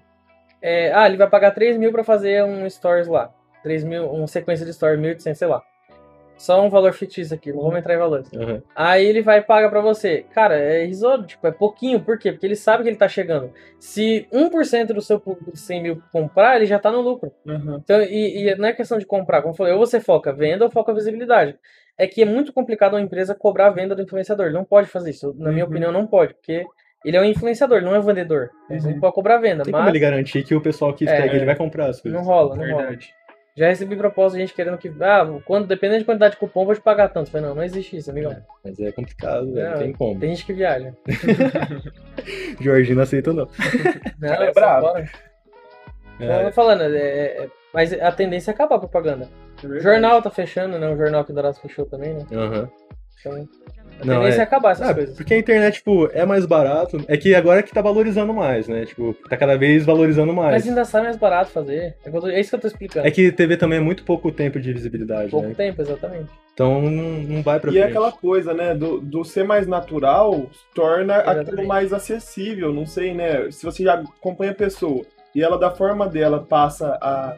[0.60, 3.30] é, ah, ele vai pagar 3 mil pra fazer um stories lá.
[3.66, 5.60] 3 mil, uma sequência de stories, 1.800, sei lá.
[6.38, 8.30] Só um valor fictício aqui, não vamos entrar em valores.
[8.32, 8.62] uhum.
[8.76, 10.24] Aí ele vai e paga pra você.
[10.34, 11.98] Cara, é irrisório, tipo, é pouquinho.
[11.98, 12.30] Por quê?
[12.30, 13.50] Porque ele sabe que ele tá chegando.
[13.80, 17.32] Se 1% do seu público de 100 mil comprar, ele já tá no lucro.
[17.44, 17.80] Uhum.
[17.82, 20.64] Então, e, e não é questão de comprar, como eu falei, ou você foca venda
[20.64, 21.56] ou foca visibilidade.
[21.98, 24.44] É que é muito complicado uma empresa cobrar a venda do influenciador.
[24.46, 25.34] Ele não pode fazer isso.
[25.38, 25.70] Na minha Uhum.
[25.70, 26.64] opinião, não pode, porque
[27.02, 28.50] ele é um influenciador, ele não é um vendedor.
[28.68, 29.00] Você Uhum.
[29.00, 31.46] pode cobrar venda, Tem como mas ele garantir que o pessoal que É, segue ele
[31.46, 32.20] vai comprar as coisas.
[32.20, 32.98] não rola, não rola.
[33.56, 36.74] Já recebi proposta de gente querendo que, ah, quando, dependendo de quantidade de cupom, vou
[36.74, 37.28] te pagar tanto.
[37.28, 38.32] Eu Falei, não, não existe isso, amigão.
[38.32, 39.64] É, mas é complicado, velho.
[39.64, 40.20] Não, Não tem como.
[40.20, 40.92] Tem gente que viaja.
[42.60, 43.48] Jorginho não aceita, não.
[44.20, 44.88] Não, é bravo.
[46.18, 49.28] É, tô falando, é- é- é- mas a tendência é acabar a propaganda.
[49.62, 50.88] O jornal tá fechando, né?
[50.88, 52.26] O jornal que o Dourado fechou também, né?
[52.32, 52.70] aham.
[53.20, 53.48] Então,
[54.00, 55.16] a Não, tendência é, é- acabar essas Ah, coisas.
[55.16, 57.02] porque a internet, tipo, é mais barato.
[57.08, 58.84] É que agora é que tá valorizando mais, né?
[58.84, 60.52] Tipo, tá cada vez valorizando mais.
[60.52, 61.94] Mas ainda sai mais barato fazer.
[62.04, 63.06] É, é isso que eu tô explicando.
[63.06, 65.54] É que TV também é muito pouco tempo de visibilidade, Pouco né?
[65.54, 66.28] tempo, exatamente.
[66.52, 66.90] Então não,
[67.22, 67.90] não vai pra E é frente.
[67.96, 71.50] aquela coisa, né, do, do ser mais natural torna Exatamente.
[71.50, 73.50] aquilo mais acessível, não sei, né?
[73.50, 77.36] Se você já acompanha a pessoa e ela, da forma dela, passa a,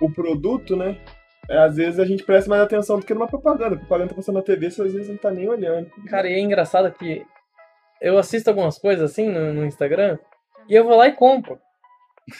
[0.00, 0.96] o produto, né?
[1.48, 3.74] É, às vezes a gente presta mais atenção do que numa propaganda.
[3.74, 5.90] A propaganda tá passando na TV, você às vezes não tá nem olhando.
[6.08, 7.24] Cara, e é engraçado que
[8.00, 10.18] eu assisto algumas coisas assim no, no Instagram
[10.68, 11.58] e eu vou lá e compro.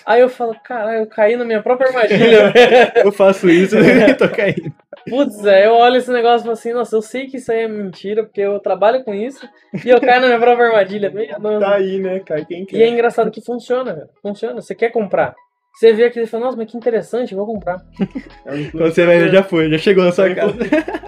[0.06, 2.52] Aí eu falo, caralho, eu caí na minha própria armadilha.
[3.04, 4.72] Eu faço isso e tô caindo.
[5.08, 7.62] Putz, é, eu olho esse negócio e falo assim, nossa, eu sei que isso aí
[7.62, 9.48] é mentira, porque eu trabalho com isso
[9.84, 11.10] e eu caio na minha própria armadilha.
[11.10, 11.58] Meu.
[11.58, 12.20] Tá aí, né?
[12.20, 12.76] Cai quem quer.
[12.76, 14.08] E é engraçado que funciona, velho.
[14.22, 14.60] Funciona.
[14.60, 15.34] Você quer comprar.
[15.74, 17.82] Você vê aquilo e fala, nossa, mas que interessante, vou comprar.
[18.44, 20.56] É Quando você vai ver, já foi, já chegou na sua casa.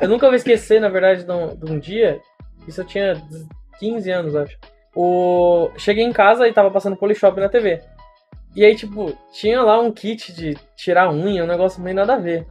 [0.01, 2.21] Eu nunca vou esquecer, na verdade, de um, de um dia,
[2.67, 3.15] isso eu tinha
[3.79, 4.57] 15 anos, acho.
[4.95, 5.71] O...
[5.77, 7.81] Cheguei em casa e tava passando Polishop na TV.
[8.57, 12.19] E aí, tipo, tinha lá um kit de tirar unha, um negócio meio nada a
[12.19, 12.47] ver.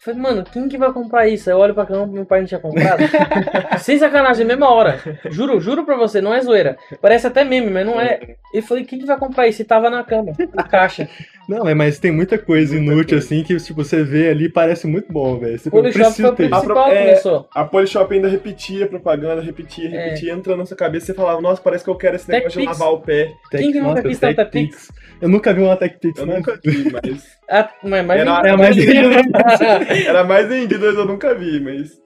[0.00, 1.50] Falei, mano, quem que vai comprar isso?
[1.50, 3.00] Aí eu olho pra cama, meu pai não tinha comprado.
[3.82, 5.00] Sem sacanagem, mesma hora.
[5.28, 6.76] Juro, juro pra você, não é zoeira.
[7.02, 8.36] Parece até meme, mas não é.
[8.54, 9.60] E falei, quem que vai comprar isso?
[9.60, 11.08] E tava na cama, a caixa.
[11.48, 14.86] Não, é, mas tem muita coisa inútil assim que tipo, você vê ali e parece
[14.86, 15.58] muito bom, velho.
[15.58, 17.48] Você Polishop foi o principal É, que começou.
[17.54, 20.04] A Polishop ainda repetia a propaganda, repetia, É.
[20.04, 22.38] repetia, entrando na sua cabeça e você falava, nossa, parece que eu quero esse Tech
[22.38, 23.32] negócio de lavar o pé.
[23.50, 24.92] Tech- Quem que nunca nossa, quis tanta Tech Pix.
[25.20, 26.36] Eu nunca vi uma Tech Pix, Eu né?
[26.36, 27.37] nunca vi, mas.
[27.50, 28.76] Ah, mas, mas Era- É mais
[30.06, 31.98] Era mais vendido, mas eu nunca vi, mas.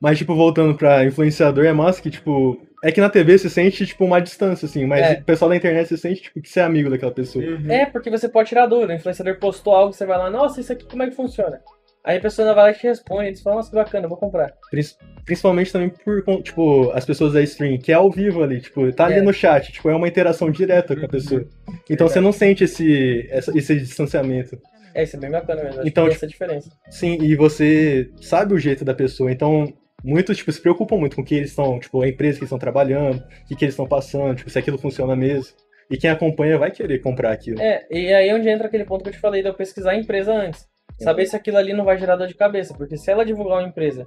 [0.00, 2.60] Mas, tipo, voltando pra influenciador, é massa que, tipo.
[2.84, 5.12] É que na TV você sente, tipo, uma distância, assim, mas É.
[5.14, 7.44] o pessoal da internet você sente, tipo, que você é amigo daquela pessoa.
[7.44, 7.70] Uhum.
[7.70, 8.92] É, porque você pode tirar dúvida.
[8.92, 11.58] O influenciador postou algo, você vai lá, nossa, isso aqui como é que funciona?
[12.04, 14.18] Aí a pessoa vai lá e te responde, eles falam, nossa, que bacana, eu vou
[14.18, 14.52] comprar.
[14.70, 14.82] Prin-
[15.24, 19.06] Principalmente também por, tipo, as pessoas da stream, que é ao vivo ali, tipo, tá
[19.06, 19.22] ali É.
[19.22, 21.44] no chat, tipo, é uma interação direta com a pessoa.
[21.90, 24.56] Então você não sente esse, esse distanciamento.
[24.96, 25.80] É, isso é bem bacana mesmo.
[25.80, 26.70] Acho Então, que tem essa diferença.
[26.90, 29.72] Sim, e você sabe o jeito da pessoa, então
[30.02, 32.48] muitos, tipo, se preocupam muito com o que eles estão, tipo, a empresa que eles
[32.48, 35.54] estão trabalhando, o que, que eles estão passando, tipo, se aquilo funciona mesmo.
[35.90, 37.60] E quem acompanha vai querer comprar aquilo.
[37.60, 39.90] É, e aí é onde entra aquele ponto que eu te falei de eu pesquisar
[39.92, 40.66] a empresa antes.
[40.98, 42.74] Saber se aquilo ali não vai gerar dor de cabeça.
[42.74, 44.06] Porque se ela divulgar uma empresa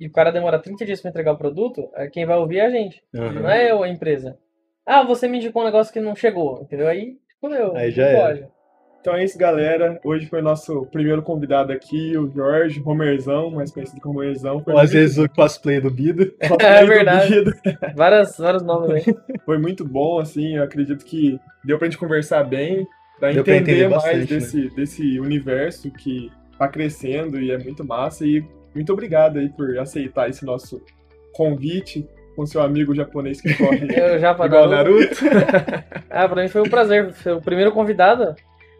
[0.00, 2.66] e o cara demora 30 dias pra entregar o produto, é quem vai ouvir é
[2.66, 3.02] a gente.
[3.14, 3.32] Aham.
[3.42, 4.36] Não é eu a empresa.
[4.84, 6.88] Ah, você me indicou um negócio que não chegou, entendeu?
[6.88, 7.76] Aí, fudeu.
[7.76, 8.46] Aí já pode.
[9.02, 9.98] Então é isso, galera.
[10.04, 14.62] Hoje foi o nosso primeiro convidado aqui, o Jorge Romerzão, mais conhecido como Romerzão.
[14.62, 16.32] Foi Ou às muito- vezes o cosplay do Bido.
[16.60, 17.28] É verdade.
[17.42, 17.52] Duvido.
[17.96, 19.14] Várias, vários nomes aí.
[19.44, 22.86] Foi muito bom, assim, eu acredito que deu pra gente conversar bem,
[23.18, 24.38] pra Deu pra entender, entender mais bastante, né?
[24.38, 28.24] desse, desse universo que tá crescendo e é muito massa.
[28.24, 30.80] E muito obrigado aí por aceitar esse nosso
[31.34, 35.24] convite com seu amigo japonês que corre Eu igual Naruto.
[35.24, 35.84] Naruto.
[36.08, 37.12] Ah, pra mim foi um prazer.
[37.12, 38.34] Foi o primeiro convidado.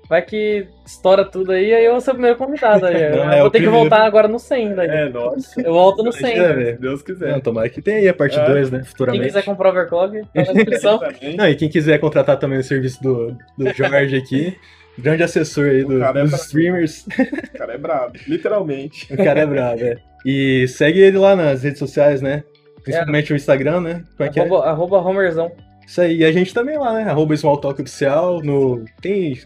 [0.08, 2.84] Vai que estoura tudo aí, aí eu vou ser o primeiro convidado.
[2.86, 2.94] Aí.
[3.10, 3.70] Não, eu é vou ter que primeiro.
[3.88, 4.88] voltar agora no 100 daí.
[4.88, 5.60] É, nossa.
[5.60, 6.20] Eu volto no 100.
[6.36, 6.76] Imagina, velho.
[6.76, 7.32] Se Deus quiser.
[7.32, 8.44] Não, tomara que tenha aí a parte É.
[8.44, 8.78] 2, né?
[8.80, 9.24] Quem Futuramente.
[9.26, 11.00] quiser comprar o overclock, tá na descrição.
[11.36, 14.56] Não, e quem quiser contratar também o serviço do, do Jorge aqui,
[14.98, 16.34] grande assessor aí do- é dos brabo.
[16.36, 17.06] streamers.
[17.54, 19.12] O cara é brabo, literalmente.
[19.12, 19.96] O cara é bravo, é.
[20.26, 22.44] E segue ele lá nas redes sociais, né?
[22.84, 24.02] Principalmente o Instagram, né?
[24.16, 24.42] Como é que é?
[24.42, 25.50] arroba, arroba Homerzão.
[25.86, 26.18] Isso aí.
[26.18, 27.04] E a gente também lá, né?
[27.10, 28.40] Arroba Smalltalk Oficial.
[28.42, 28.84] No...
[29.00, 29.38] Tem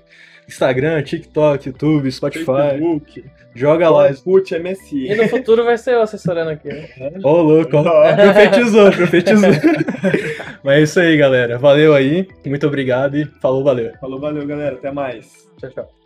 [0.48, 2.44] Instagram, TikTok, YouTube, Spotify.
[2.44, 3.24] Facebook,
[3.54, 4.04] Joga lá.
[4.08, 5.16] Orkut, E MSN.
[5.16, 6.68] no futuro vai ser eu assessorando aqui.
[6.68, 6.88] né?
[7.24, 7.74] Ô, louco.
[7.78, 8.14] ó.
[8.14, 9.48] Profetizou, profetizou.
[10.62, 11.56] Mas é isso aí, galera.
[11.58, 12.28] Valeu aí.
[12.44, 13.92] Muito obrigado e falou, valeu.
[13.98, 14.74] Falou, valeu, galera.
[14.76, 15.48] Até mais.
[15.58, 16.05] Tchau, tchau.